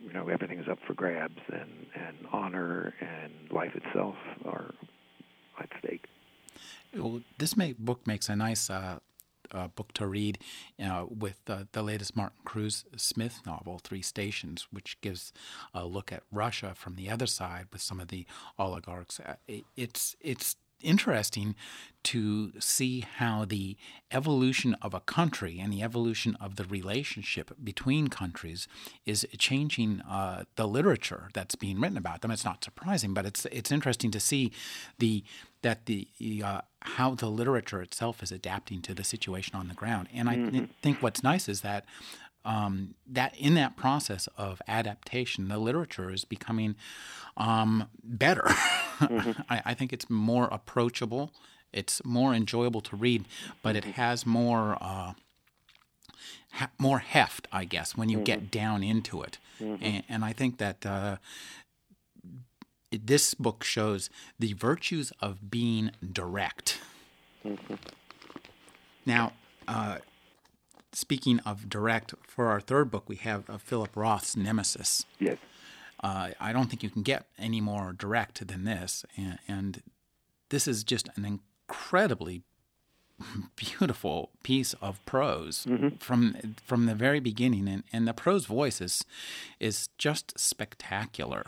you 0.03 0.13
know 0.13 0.29
everything 0.29 0.59
is 0.59 0.67
up 0.69 0.79
for 0.87 0.93
grabs 0.93 1.41
and 1.51 1.87
and 1.95 2.17
honor 2.31 2.93
and 3.01 3.51
life 3.51 3.75
itself 3.75 4.15
are 4.45 4.73
at 5.59 5.69
stake. 5.79 6.05
Well, 6.95 7.21
this 7.37 7.57
may, 7.57 7.73
book 7.73 8.07
makes 8.07 8.29
a 8.29 8.35
nice 8.35 8.69
uh, 8.69 8.99
uh, 9.51 9.67
book 9.67 9.93
to 9.93 10.07
read 10.07 10.39
uh, 10.83 11.05
with 11.09 11.41
uh, 11.47 11.63
the 11.71 11.83
latest 11.83 12.15
Martin 12.15 12.39
Cruz 12.45 12.85
Smith 12.95 13.41
novel, 13.45 13.79
Three 13.83 14.01
Stations, 14.01 14.67
which 14.71 14.99
gives 15.01 15.33
a 15.73 15.85
look 15.85 16.11
at 16.11 16.23
Russia 16.31 16.73
from 16.75 16.95
the 16.95 17.09
other 17.09 17.27
side 17.27 17.67
with 17.71 17.81
some 17.81 17.99
of 17.99 18.07
the 18.09 18.25
oligarchs. 18.57 19.19
Uh, 19.19 19.35
it's 19.75 20.15
it's 20.21 20.55
interesting 20.81 21.55
to 22.03 22.51
see 22.59 23.01
how 23.17 23.43
the 23.45 23.75
evolution 24.11 24.75
of 24.81 24.93
a 24.93 24.99
country 24.99 25.59
and 25.59 25.73
the 25.73 25.81
evolution 25.81 26.37
of 26.39 26.55
the 26.55 26.63
relationship 26.63 27.51
between 27.63 28.07
countries 28.07 28.67
is 29.05 29.27
changing 29.37 30.01
uh, 30.01 30.43
the 30.55 30.67
literature 30.67 31.29
that's 31.33 31.55
being 31.55 31.79
written 31.79 31.97
about 31.97 32.21
them. 32.21 32.31
It's 32.31 32.45
not 32.45 32.63
surprising, 32.63 33.13
but 33.13 33.25
it's 33.25 33.45
it's 33.45 33.71
interesting 33.71 34.11
to 34.11 34.19
see 34.19 34.51
the 34.99 35.23
that 35.67 35.85
the 35.85 36.07
uh, 36.45 36.61
how 36.81 37.13
the 37.13 37.27
literature 37.27 37.81
itself 37.81 38.23
is 38.23 38.31
adapting 38.31 38.81
to 38.81 38.93
the 38.93 39.03
situation 39.03 39.53
on 39.53 39.67
the 39.67 39.73
ground. 39.73 40.07
And 40.13 40.29
I 40.29 40.35
mm-hmm. 40.37 40.57
th- 40.57 40.69
think 40.81 41.01
what's 41.03 41.21
nice 41.21 41.49
is 41.49 41.59
that 41.59 41.83
um, 42.45 42.95
that 43.05 43.35
in 43.37 43.55
that 43.55 43.75
process 43.75 44.29
of 44.37 44.61
adaptation, 44.65 45.49
the 45.49 45.57
literature 45.57 46.09
is 46.09 46.23
becoming 46.23 46.75
um, 47.35 47.89
better. 48.01 48.43
mm-hmm. 48.43 49.41
I, 49.49 49.61
I, 49.65 49.73
think 49.73 49.91
it's 49.91 50.09
more 50.09 50.45
approachable. 50.45 51.33
It's 51.73 52.01
more 52.05 52.33
enjoyable 52.33 52.79
to 52.81 52.95
read, 52.95 53.25
but 53.61 53.75
it 53.75 53.83
mm-hmm. 53.83 54.01
has 54.01 54.25
more 54.25 54.77
uh, 54.79 55.11
ha- 56.53 56.71
more 56.79 56.99
heft, 56.99 57.49
I 57.51 57.65
guess, 57.65 57.97
when 57.97 58.07
you 58.07 58.19
mm-hmm. 58.19 58.23
get 58.23 58.51
down 58.51 58.83
into 58.83 59.21
it. 59.21 59.37
Mm-hmm. 59.59 59.83
And, 59.83 60.03
and, 60.07 60.23
I 60.23 60.31
think 60.31 60.59
that 60.59 60.85
uh, 60.85 61.17
this 62.91 63.33
book 63.33 63.63
shows 63.63 64.09
the 64.39 64.53
virtues 64.53 65.11
of 65.21 65.49
being 65.49 65.91
direct. 66.11 66.79
Mm-hmm. 67.45 67.75
Now. 69.05 69.33
Uh, 69.67 69.97
speaking 70.93 71.39
of 71.39 71.69
direct, 71.69 72.13
for 72.27 72.47
our 72.47 72.59
third 72.59 72.89
book, 72.89 73.07
we 73.07 73.17
have 73.17 73.49
uh, 73.49 73.57
Philip 73.57 73.95
Roth's 73.95 74.35
Nemesis. 74.35 75.05
Yes. 75.19 75.37
Uh, 76.03 76.29
I 76.39 76.53
don't 76.53 76.69
think 76.69 76.83
you 76.83 76.89
can 76.89 77.03
get 77.03 77.27
any 77.37 77.61
more 77.61 77.93
direct 77.93 78.45
than 78.47 78.65
this, 78.65 79.05
and, 79.15 79.39
and 79.47 79.81
this 80.49 80.67
is 80.67 80.83
just 80.83 81.09
an 81.15 81.25
incredibly 81.25 82.43
beautiful 83.55 84.31
piece 84.43 84.73
of 84.75 85.03
prose 85.05 85.65
mm-hmm. 85.67 85.95
from 85.97 86.55
from 86.63 86.85
the 86.85 86.93
very 86.95 87.19
beginning, 87.19 87.67
and, 87.67 87.83
and 87.91 88.07
the 88.07 88.13
prose 88.13 88.45
voice 88.45 88.79
is 88.79 89.03
is 89.59 89.89
just 89.97 90.37
spectacular. 90.39 91.47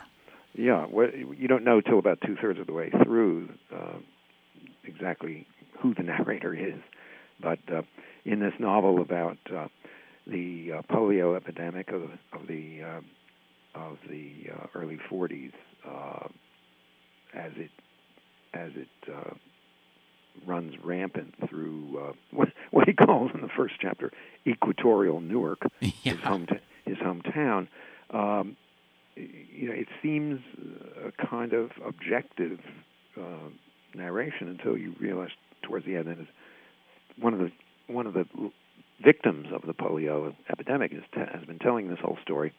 Yeah, 0.54 0.86
well, 0.90 1.08
you 1.10 1.48
don't 1.48 1.64
know 1.64 1.80
till 1.80 1.98
about 1.98 2.18
two 2.26 2.36
thirds 2.40 2.58
of 2.58 2.66
the 2.66 2.72
way 2.72 2.90
through 3.04 3.50
uh, 3.74 3.98
exactly 4.84 5.46
who 5.78 5.94
the 5.94 6.02
narrator 6.04 6.54
is, 6.54 6.80
but 7.40 7.58
uh, 7.72 7.82
in 8.24 8.40
this 8.40 8.54
novel 8.58 9.00
about 9.00 9.38
uh, 9.54 9.68
the 10.26 10.72
uh, 10.78 10.82
polio 10.92 11.36
epidemic 11.36 11.90
of, 11.90 12.02
of 12.32 12.46
the 12.48 12.82
uh, 12.82 13.00
of 13.74 13.98
the 14.08 14.50
uh, 14.52 14.66
early 14.74 14.98
40s, 15.10 15.52
uh, 15.88 16.26
as 17.34 17.52
it 17.56 17.70
as 18.52 18.72
it 18.74 19.12
uh, 19.12 19.34
runs 20.46 20.74
rampant 20.82 21.34
through 21.48 21.98
uh, 22.02 22.12
what 22.32 22.48
what 22.70 22.88
he 22.88 22.92
calls 22.92 23.30
in 23.34 23.40
the 23.40 23.48
first 23.56 23.74
chapter 23.80 24.10
equatorial 24.46 25.20
Newark, 25.20 25.62
yeah. 25.80 25.90
his 26.02 26.20
home 26.20 26.46
his 26.84 26.98
hometown. 26.98 27.68
Um, 28.10 28.56
you 29.16 29.68
know, 29.68 29.74
it 29.74 29.88
seems 30.02 30.40
a 31.06 31.26
kind 31.26 31.52
of 31.52 31.70
objective 31.84 32.58
uh, 33.18 33.48
narration 33.94 34.48
until 34.48 34.76
you 34.76 34.94
realize 35.00 35.30
towards 35.62 35.84
the 35.86 35.96
end, 35.96 36.08
and 36.08 36.26
one 37.18 37.34
of 37.34 37.40
the 37.40 37.50
one 37.86 38.06
of 38.06 38.14
the 38.14 38.24
victims 39.04 39.48
of 39.52 39.62
the 39.66 39.72
polio 39.72 40.34
epidemic 40.50 40.92
is, 40.92 41.02
has 41.14 41.44
been 41.46 41.58
telling 41.58 41.88
this 41.88 41.98
whole 42.02 42.18
story, 42.22 42.52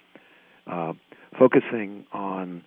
uh, 0.67 0.93
focusing 1.37 2.05
on 2.11 2.63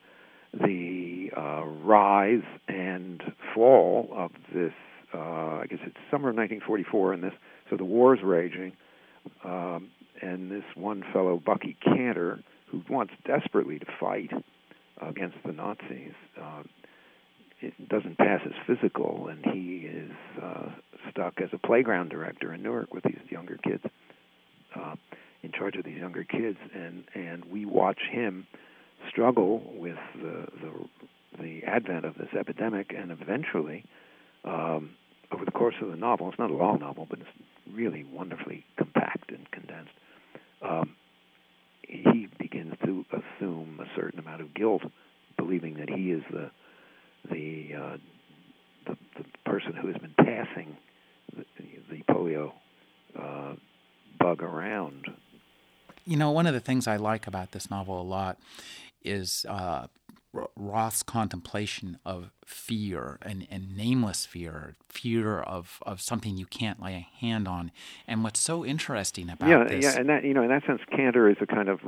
the 0.53 1.31
uh, 1.37 1.65
rise 1.65 2.43
and 2.69 3.23
fall 3.55 4.09
of 4.13 4.31
this. 4.55 4.73
Uh, 5.13 5.61
I 5.61 5.67
guess 5.69 5.79
it's 5.85 5.97
summer 6.11 6.31
of 6.31 6.37
1944, 6.37 7.13
and 7.13 7.23
this 7.23 7.33
so 7.71 7.77
the 7.77 7.85
war's 7.85 8.21
raging, 8.23 8.73
um, 9.45 9.89
and 10.21 10.51
this 10.51 10.65
one 10.75 11.05
fellow, 11.13 11.41
Bucky 11.45 11.77
Cantor, 11.83 12.41
who 12.71 12.83
wants 12.89 13.13
desperately 13.25 13.79
to 13.79 13.87
fight 14.01 14.31
against 15.01 15.37
the 15.45 15.53
Nazis, 15.53 16.13
uh, 16.41 16.63
it 17.61 17.89
doesn't 17.89 18.19
pass 18.19 18.41
his 18.43 18.55
physical, 18.67 19.29
and 19.29 19.45
he 19.55 19.87
is 19.87 20.11
uh, 20.43 20.69
stuck 21.11 21.41
as 21.41 21.49
a 21.53 21.59
playground 21.59 22.11
director 22.11 22.53
in 22.53 22.63
Newark 22.63 22.93
with 22.93 23.05
these 23.05 23.19
younger 23.31 23.59
kids, 23.63 23.83
uh, 24.77 24.97
in 25.43 25.53
charge 25.53 25.77
of 25.77 25.85
these 25.85 25.99
younger 25.99 26.25
kids, 26.25 26.59
and 26.75 27.05
and 27.15 27.45
we 27.47 27.65
watch 27.65 28.01
him 28.11 28.47
struggle 29.09 29.63
with 29.77 29.99
the 30.21 30.47
the, 30.61 31.43
the 31.43 31.65
advent 31.65 32.05
of 32.05 32.17
this 32.17 32.29
epidemic, 32.39 32.93
and 32.97 33.11
eventually, 33.11 33.85
um, 34.45 34.91
over 35.33 35.45
the 35.45 35.51
course 35.51 35.75
of 35.81 35.91
the 35.91 35.97
novel, 35.97 36.29
it's 36.29 36.39
not 36.39 36.51
a 36.51 36.55
long 36.55 36.81
novel, 36.81 37.07
but 37.09 37.19
it's 37.19 37.29
really 37.73 38.05
wonderfully 38.05 38.65
compact 38.77 39.31
and 39.31 39.51
condensed. 39.51 39.93
Um, 40.63 40.97
he 41.83 42.29
begins 42.39 42.75
to 42.85 43.05
assume 43.13 43.81
a 43.81 43.87
certain 44.65 44.81
amount 44.81 44.83
of 44.83 44.91
guilt, 44.91 44.93
believing 45.37 45.75
that 45.75 45.89
he 45.89 46.11
is 46.11 46.23
the 46.31 46.51
the 47.31 47.75
uh, 47.75 47.97
the, 48.87 48.97
the 49.17 49.25
person 49.45 49.75
who 49.75 49.89
has 49.89 49.97
been 49.97 50.15
passing 50.19 50.77
the, 51.35 51.45
the 51.91 52.03
polio 52.13 52.53
uh, 53.19 53.55
bug 54.19 54.43
around. 54.43 55.07
You 56.05 56.19
know, 56.19 56.31
one 56.31 56.47
of 56.47 56.53
the 56.53 56.61
things 56.61 56.87
I 56.87 56.97
like 56.97 57.27
about 57.27 57.53
this 57.53 57.71
novel 57.71 58.01
a 58.01 58.03
lot 58.03 58.39
is 59.03 59.47
uh, 59.49 59.87
Roth's 60.55 61.03
contemplation 61.03 61.99
of 62.05 62.31
fear 62.45 63.19
and, 63.23 63.47
and 63.51 63.75
nameless 63.75 64.27
fear, 64.27 64.77
fear 64.91 65.41
of, 65.41 65.79
of 65.87 66.03
something 66.03 66.37
you 66.37 66.45
can't 66.45 66.83
lay 66.83 66.95
a 66.95 67.25
hand 67.25 67.49
on. 67.49 67.71
And 68.07 68.23
what's 68.23 68.41
so 68.41 68.67
interesting 68.67 69.31
about 69.31 69.49
yeah, 69.49 69.65
this, 69.65 69.85
yeah, 69.85 69.99
and 69.99 70.11
that 70.11 70.25
you 70.25 70.35
know, 70.35 70.43
in 70.43 70.51
that 70.51 70.67
sense, 70.67 70.83
Cantor 70.95 71.31
is 71.31 71.37
a 71.41 71.47
kind 71.47 71.71
of 71.71 71.81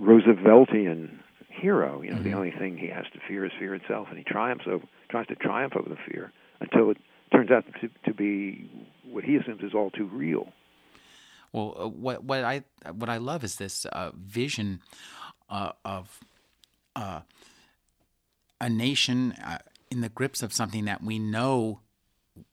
Rooseveltian 0.00 1.18
hero. 1.52 2.02
You 2.02 2.10
know, 2.10 2.16
mm-hmm. 2.16 2.24
the 2.24 2.36
only 2.36 2.50
thing 2.50 2.76
he 2.76 2.88
has 2.88 3.04
to 3.12 3.20
fear 3.28 3.44
is 3.44 3.52
fear 3.58 3.74
itself, 3.74 4.08
and 4.08 4.18
he 4.18 4.24
triumphs 4.24 4.64
over, 4.66 4.84
tries 5.10 5.26
to 5.28 5.34
triumph 5.36 5.74
over 5.76 5.88
the 5.88 5.98
fear 6.10 6.32
until 6.60 6.90
it 6.90 6.98
turns 7.32 7.50
out 7.50 7.64
to, 7.80 7.88
to 8.04 8.14
be 8.14 8.70
what 9.10 9.24
he 9.24 9.36
assumes 9.36 9.62
is 9.62 9.74
all 9.74 9.90
too 9.90 10.06
real. 10.06 10.48
Well, 11.52 11.76
uh, 11.78 11.88
what 11.88 12.24
what 12.24 12.44
I 12.44 12.64
what 12.90 13.08
I 13.08 13.18
love 13.18 13.44
is 13.44 13.56
this 13.56 13.84
uh, 13.86 14.10
vision 14.14 14.80
uh, 15.50 15.72
of 15.84 16.20
uh, 16.96 17.20
a 18.60 18.68
nation 18.68 19.32
uh, 19.32 19.58
in 19.90 20.00
the 20.00 20.08
grips 20.08 20.42
of 20.42 20.52
something 20.52 20.86
that 20.86 21.02
we 21.02 21.18
know 21.18 21.80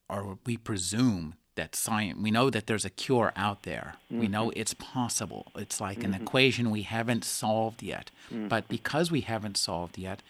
or 0.10 0.38
we 0.46 0.58
presume 0.58 1.36
that 1.60 1.76
science 1.76 2.18
we 2.22 2.32
know 2.32 2.50
that 2.50 2.68
there's 2.68 2.86
a 2.86 2.90
cure 2.90 3.34
out 3.36 3.64
there 3.64 3.96
mm-hmm. 4.06 4.22
we 4.22 4.28
know 4.28 4.48
mm-hmm. 4.48 4.62
it's 4.62 4.74
possible 4.74 5.52
it's 5.56 5.82
like 5.82 6.00
mm-hmm. 6.00 6.14
an 6.14 6.22
equation 6.22 6.72
we 6.72 6.84
haven't 6.84 7.26
solved 7.26 7.84
yet 7.84 8.12
mm-hmm. 8.32 8.48
but 8.48 8.68
because 8.70 9.12
we 9.12 9.22
haven't 9.22 9.58
solved 9.58 9.98
yet 9.98 10.22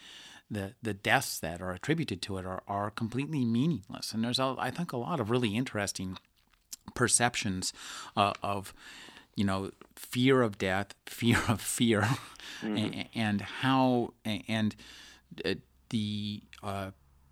the 0.50 0.74
the 0.82 0.92
deaths 0.92 1.38
that 1.38 1.62
are 1.62 1.70
attributed 1.70 2.20
to 2.20 2.36
it 2.36 2.44
are, 2.44 2.62
are 2.66 2.90
completely 2.90 3.44
meaningless 3.44 4.12
and 4.12 4.24
there's 4.24 4.40
a, 4.40 4.56
I 4.58 4.70
think 4.72 4.92
a 4.92 4.96
lot 4.96 5.20
of 5.20 5.30
really 5.30 5.54
interesting 5.56 6.18
perceptions 6.94 7.72
uh, 8.16 8.32
of 8.42 8.74
you 9.36 9.44
know 9.44 9.70
fear 9.94 10.42
of 10.42 10.58
death 10.58 10.94
fear 11.06 11.38
of 11.48 11.60
fear 11.60 12.00
and, 12.62 12.76
mm-hmm. 12.76 13.00
and, 13.14 13.40
how 13.40 14.14
and 14.24 14.74
uh, 15.44 15.54
the 15.90 16.42
uh, 16.62 16.90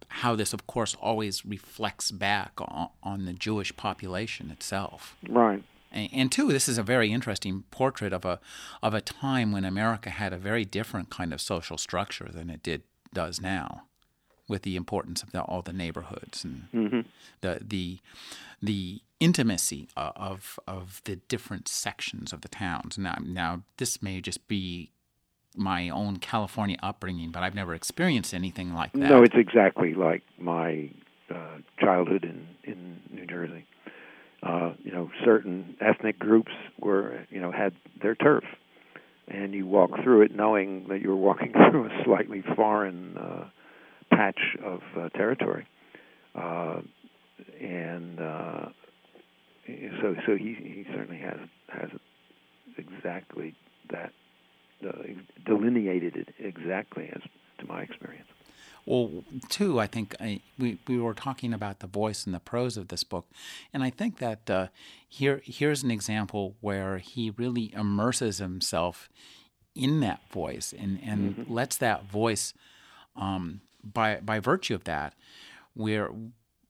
how 0.09 0.35
this, 0.35 0.53
of 0.53 0.67
course, 0.67 0.97
always 1.01 1.45
reflects 1.45 2.11
back 2.11 2.53
on, 2.59 2.89
on 3.03 3.25
the 3.25 3.33
Jewish 3.33 3.77
population 3.77 4.51
itself. 4.51 5.17
Right. 5.29 5.63
And, 5.93 6.09
and 6.13 6.33
two, 6.33 6.53
this 6.53 6.69
is 6.69 6.79
a 6.79 6.83
very 6.83 7.13
interesting 7.13 7.65
portrait 7.71 8.13
of 8.13 8.25
a 8.25 8.41
of 8.83 8.95
a 8.95 9.01
time 9.01 9.53
when 9.53 9.65
America 9.65 10.11
had 10.11 10.33
a 10.33 10.39
very 10.39 10.65
different 10.65 11.11
kind 11.11 11.33
of 11.33 11.41
social 11.41 11.79
structure 11.79 12.29
than 12.33 12.51
it 12.51 12.63
did 12.63 12.83
does 13.13 13.41
now, 13.41 13.83
with 14.49 14.63
the 14.63 14.77
importance 14.77 15.23
of 15.23 15.33
the, 15.33 15.41
all 15.43 15.63
the 15.63 15.73
neighborhoods 15.73 16.45
and 16.45 16.69
mm-hmm. 16.75 17.01
the 17.41 17.61
the 17.67 17.99
the 18.63 19.01
intimacy 19.21 19.89
of 19.97 20.59
of 20.67 21.01
the 21.05 21.17
different 21.17 21.69
sections 21.69 22.33
of 22.33 22.41
the 22.43 22.49
towns. 22.49 22.99
Now, 22.99 23.17
now 23.25 23.63
this 23.77 24.03
may 24.03 24.21
just 24.21 24.47
be 24.49 24.91
my 25.59 25.89
own 25.91 26.19
California 26.19 26.77
upbringing, 26.83 27.31
but 27.31 27.43
I've 27.43 27.55
never 27.55 27.75
experienced 27.75 28.33
anything 28.35 28.75
like 28.75 28.93
that. 28.93 28.99
No, 28.99 29.23
it's 29.23 29.35
exactly 29.37 29.95
like 29.95 30.23
my 30.39 30.91
uh, 31.31 31.59
childhood 31.81 32.25
in 32.25 32.47
in 32.65 33.01
New 33.11 33.27
Jersey. 33.27 33.67
Uh, 34.43 34.73
you 34.83 34.93
know, 34.93 35.11
certain 35.25 35.77
ethnic 35.81 36.19
groups 36.19 36.53
were 36.81 37.27
you 37.31 37.41
know 37.41 37.51
had 37.51 37.75
their 38.01 38.15
turf, 38.15 38.45
and 39.27 39.53
you 39.53 39.67
walk 39.67 39.91
through 40.03 40.23
it 40.23 40.35
knowing 40.35 40.87
that 40.89 41.01
you're 41.01 41.17
walking 41.17 41.53
through 41.71 41.87
a 41.87 42.05
slightly 42.05 42.43
foreign 42.55 43.17
uh, 43.17 43.49
patch 44.11 44.57
of 44.65 44.81
uh, 44.97 45.09
territory, 45.11 45.67
uh, 46.35 46.81
and 47.61 48.21
uh, 48.21 48.67
so 50.01 50.15
so 50.27 50.37
he 50.37 50.55
he 50.55 50.87
certainly 50.95 51.19
has 51.21 51.39
has 51.69 51.91
exactly 52.77 53.55
that 53.91 54.13
uh, 54.87 54.93
delineated 55.45 56.17
it 56.17 56.35
exactly 56.39 57.11
as 57.15 57.23
to 57.59 57.67
my 57.67 57.83
experience. 57.83 58.29
Well, 58.87 59.25
too, 59.51 59.79
I 59.79 59.87
think 59.87 60.17
I, 60.19 60.41
we 60.59 60.79
we 60.89 60.99
were 60.99 61.13
talking 61.13 61.53
about 61.53 61.81
the 61.81 61.87
voice 61.87 62.25
and 62.25 62.35
the 62.35 62.41
prose 62.41 62.79
of 62.79 62.89
this 62.89 63.05
book, 63.05 63.27
and 63.75 63.83
I 63.83 63.91
think 63.91 64.17
that 64.19 64.49
uh, 64.49 64.69
here 65.07 65.43
here's 65.45 65.83
an 65.83 65.91
example 65.91 66.57
where 66.63 66.97
he 66.97 67.29
really 67.29 67.71
immerses 67.75 68.39
himself 68.39 69.11
in 69.75 70.01
that 70.01 70.23
voice 70.31 70.73
and 70.73 70.99
and 71.05 71.37
mm-hmm. 71.37 71.53
lets 71.53 71.77
that 71.77 72.05
voice, 72.05 72.55
um, 73.15 73.61
by 73.85 74.21
by 74.21 74.41
virtue 74.41 74.75
of 74.75 74.85
that, 74.85 75.13
where 75.75 76.11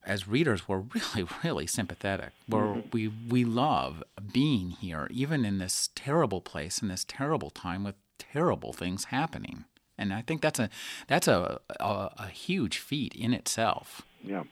as 0.09 0.27
readers 0.27 0.67
we're 0.67 0.79
really 0.95 1.29
really 1.45 1.67
sympathetic. 1.67 2.31
We're, 2.49 2.63
mm-hmm. 2.63 2.89
we 2.93 3.09
we 3.09 3.45
love 3.45 4.03
being 4.33 4.71
here 4.71 5.07
even 5.11 5.45
in 5.45 5.59
this 5.59 5.91
terrible 5.95 6.41
place 6.41 6.81
in 6.83 6.89
this 6.89 7.05
terrible 7.05 7.51
time 7.51 7.85
with 7.85 7.95
terrible 8.19 8.73
things 8.73 9.07
happening. 9.07 9.65
And 9.97 10.13
i 10.13 10.23
think 10.23 10.43
that's 10.43 10.59
a 10.59 10.71
that's 11.07 11.29
a 11.29 11.61
a, 11.81 12.11
a 12.19 12.27
huge 12.29 12.79
feat 12.79 13.15
in 13.15 13.33
itself. 13.33 14.03
Yeah. 14.23 14.45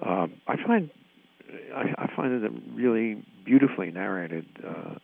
Um, 0.00 0.34
i 0.46 0.56
find 0.64 0.90
I, 1.74 1.94
I, 1.98 2.16
find 2.16 2.32
it 2.32 2.50
a 2.50 2.74
really 2.74 3.22
beautifully 3.44 3.90
narrated 3.90 4.46
uh, 4.66 4.94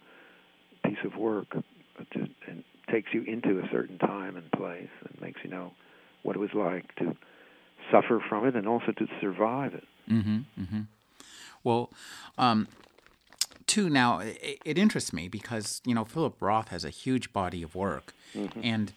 piece 0.83 0.99
of 1.05 1.15
work. 1.17 1.51
To, 1.51 2.29
and 2.47 2.65
takes 2.91 3.13
you 3.13 3.23
into 3.23 3.59
a 3.59 3.69
certain 3.71 3.99
time 3.99 4.37
and 4.37 4.51
place 4.53 4.89
and 5.07 5.21
makes 5.21 5.41
you 5.45 5.51
know 5.51 5.73
what 6.23 6.37
it 6.37 6.39
was 6.39 6.51
like 6.55 6.95
to 6.97 7.17
suffer 7.91 8.23
from 8.29 8.47
it 8.47 8.55
and 8.55 8.67
also 8.67 8.93
to 8.93 9.07
survive 9.21 9.75
it. 9.75 9.85
Mm-hmm, 10.11 10.39
mm-hmm. 10.61 10.81
Well, 11.65 11.91
um, 12.37 12.69
too, 13.67 13.91
now 13.91 14.21
it, 14.21 14.61
it, 14.65 14.79
interests 14.79 15.13
me 15.13 15.29
because, 15.29 15.83
you 15.85 15.95
know, 15.95 16.05
Philip 16.05 16.41
Roth 16.41 16.69
has 16.69 16.85
a 16.85 16.91
huge 16.91 17.33
body 17.33 17.63
of 17.63 17.75
work. 17.75 18.15
Mm-hmm. 18.35 18.61
And 18.63 18.93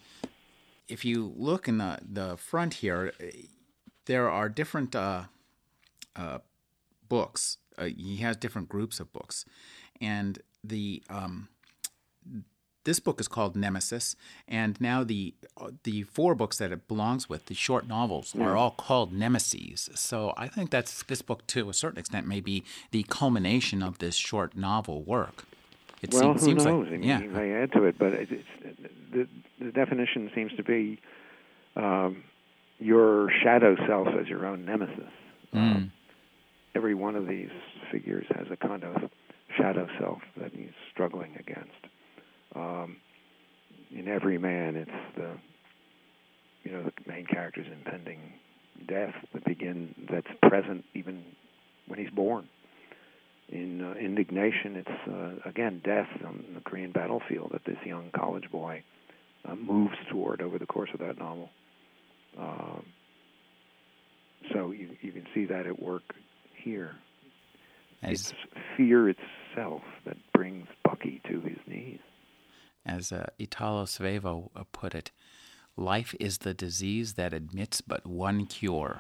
if 0.88 1.04
you 1.04 1.34
look 1.36 1.68
in 1.68 1.78
the, 1.78 2.00
the 2.02 2.38
front 2.38 2.76
here, 2.76 3.14
there 4.06 4.30
are 4.30 4.48
different 4.50 4.96
uh, 4.96 5.24
uh, 6.16 6.40
books. 7.10 7.58
Uh, 7.78 7.86
he 7.86 8.18
has 8.18 8.38
different 8.38 8.70
groups 8.70 9.00
of 9.00 9.12
books. 9.12 9.46
And 10.00 10.40
the 10.64 11.04
um, 11.10 11.50
this 12.84 13.00
book 13.00 13.20
is 13.20 13.28
called 13.28 13.56
Nemesis, 13.56 14.16
and 14.48 14.80
now 14.82 15.04
the 15.04 15.34
the 15.84 16.04
four 16.04 16.36
books 16.36 16.58
that 16.58 16.72
it 16.72 16.88
belongs 16.88 17.30
with, 17.30 17.46
the 17.46 17.54
short 17.54 17.88
novels, 17.88 18.36
are 18.36 18.58
all 18.58 18.72
called 18.72 19.14
Nemesis. 19.14 19.90
So 19.96 20.34
I 20.38 20.48
think 20.48 20.72
that's 20.72 21.04
this 21.04 21.22
book, 21.22 21.46
to 21.48 21.70
a 21.70 21.74
certain 21.74 22.00
extent, 22.00 22.28
may 22.28 22.42
be 22.42 22.64
the 22.92 23.04
culmination 23.04 23.84
of 23.84 24.00
this 24.00 24.16
short 24.16 24.56
novel 24.56 25.04
work. 25.04 25.46
It 26.02 26.12
well, 26.12 26.22
seems, 26.22 26.42
who 26.42 26.46
seems 26.48 26.66
knows? 26.66 26.86
Like, 26.86 26.94
I 26.94 26.98
mean, 26.98 27.04
yeah. 27.04 27.20
they 27.40 27.54
add 27.54 27.72
to 27.74 27.84
it, 27.84 27.96
but 28.00 28.14
it, 28.14 28.30
the 29.12 29.28
the 29.60 29.72
definition 29.72 30.32
seems 30.34 30.52
to 30.58 30.64
be 30.64 31.00
um, 31.76 32.24
your 32.80 33.30
shadow 33.44 33.76
self 33.88 34.08
as 34.20 34.28
your 34.28 34.46
own 34.48 34.66
nemesis. 34.66 35.12
Mm. 35.54 35.60
Um, 35.60 35.92
every 36.74 36.96
one 36.96 37.16
of 37.16 37.28
these 37.28 37.52
figures 37.92 38.26
has 38.36 38.48
a 38.50 38.58
kind 38.58 38.84
of 38.84 39.12
shadow 39.56 39.88
self 40.00 40.22
that 40.38 40.52
he's 40.54 40.72
struggling 40.92 41.36
against 41.38 41.88
um, 42.56 42.98
in 43.92 44.08
Everyman, 44.08 44.76
it's 44.76 45.16
the 45.16 45.38
you 46.64 46.72
know 46.72 46.84
the 46.84 46.94
main 47.08 47.26
character's 47.26 47.68
impending 47.72 48.20
death 48.88 49.14
that 49.34 49.44
begin 49.46 49.94
that's 50.10 50.28
present 50.42 50.86
even 50.94 51.24
when 51.88 52.00
he's 52.00 52.10
born. 52.10 52.48
In 53.50 53.82
uh, 53.82 53.94
Indignation, 54.00 54.78
it's 54.78 55.10
uh, 55.10 55.50
again 55.50 55.82
death 55.84 56.08
on 56.26 56.46
the 56.54 56.62
Korean 56.62 56.92
battlefield 56.92 57.52
that 57.52 57.66
this 57.66 57.78
young 57.86 58.10
college 58.16 58.50
boy 58.52 58.84
uh, 59.46 59.56
moves 59.56 59.98
toward 60.10 60.42
over 60.42 60.58
the 60.58 60.66
course 60.66 60.90
of 60.94 61.00
that 61.00 61.18
novel. 61.18 61.50
Um, 62.40 62.86
so 64.54 64.72
you 64.72 64.90
you 65.02 65.12
can 65.12 65.26
see 65.34 65.46
that 65.46 65.66
at 65.66 65.82
work 65.82 66.16
here. 66.56 66.96
It's 68.04 68.34
fear 68.78 69.10
itself 69.10 69.84
that 70.06 70.18
brings 70.34 70.68
Bucky 70.84 71.22
to 71.30 71.40
his 71.42 71.58
knees. 71.68 72.00
As 72.86 73.12
uh, 73.12 73.28
Italo 73.40 73.86
Svevo 73.86 74.50
uh, 74.56 74.64
put 74.72 74.96
it, 74.96 75.12
life 75.78 76.16
is 76.20 76.40
the 76.40 76.54
disease 76.54 77.14
that 77.14 77.34
admits 77.34 77.82
but 77.82 78.06
one 78.06 78.46
cure. 78.46 79.00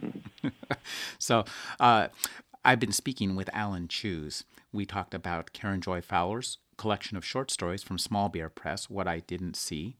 so, 1.18 1.44
uh, 1.80 2.08
I've 2.64 2.80
been 2.80 2.92
speaking 2.92 3.34
with 3.34 3.50
Alan 3.52 3.88
Cheuse. 3.88 4.44
We 4.72 4.84
talked 4.84 5.14
about 5.14 5.52
Karen 5.52 5.80
Joy 5.80 6.00
Fowler's 6.00 6.58
collection 6.76 7.16
of 7.16 7.24
short 7.24 7.50
stories 7.50 7.82
from 7.82 7.98
Small 7.98 8.28
Beer 8.28 8.48
Press, 8.48 8.88
What 8.88 9.08
I 9.08 9.20
Didn't 9.20 9.56
See, 9.56 9.96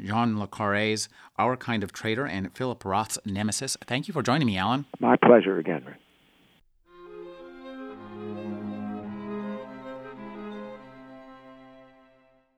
Jean 0.00 0.38
Le 0.38 0.46
Carre's 0.46 1.08
Our 1.38 1.56
Kind 1.56 1.82
of 1.82 1.92
Traitor, 1.92 2.26
and 2.26 2.54
Philip 2.54 2.84
Roth's 2.84 3.18
Nemesis. 3.24 3.76
Thank 3.86 4.06
you 4.06 4.14
for 4.14 4.22
joining 4.22 4.46
me, 4.46 4.56
Alan. 4.56 4.84
My 5.00 5.16
pleasure 5.16 5.58
again, 5.58 5.84
Rick. 5.84 5.96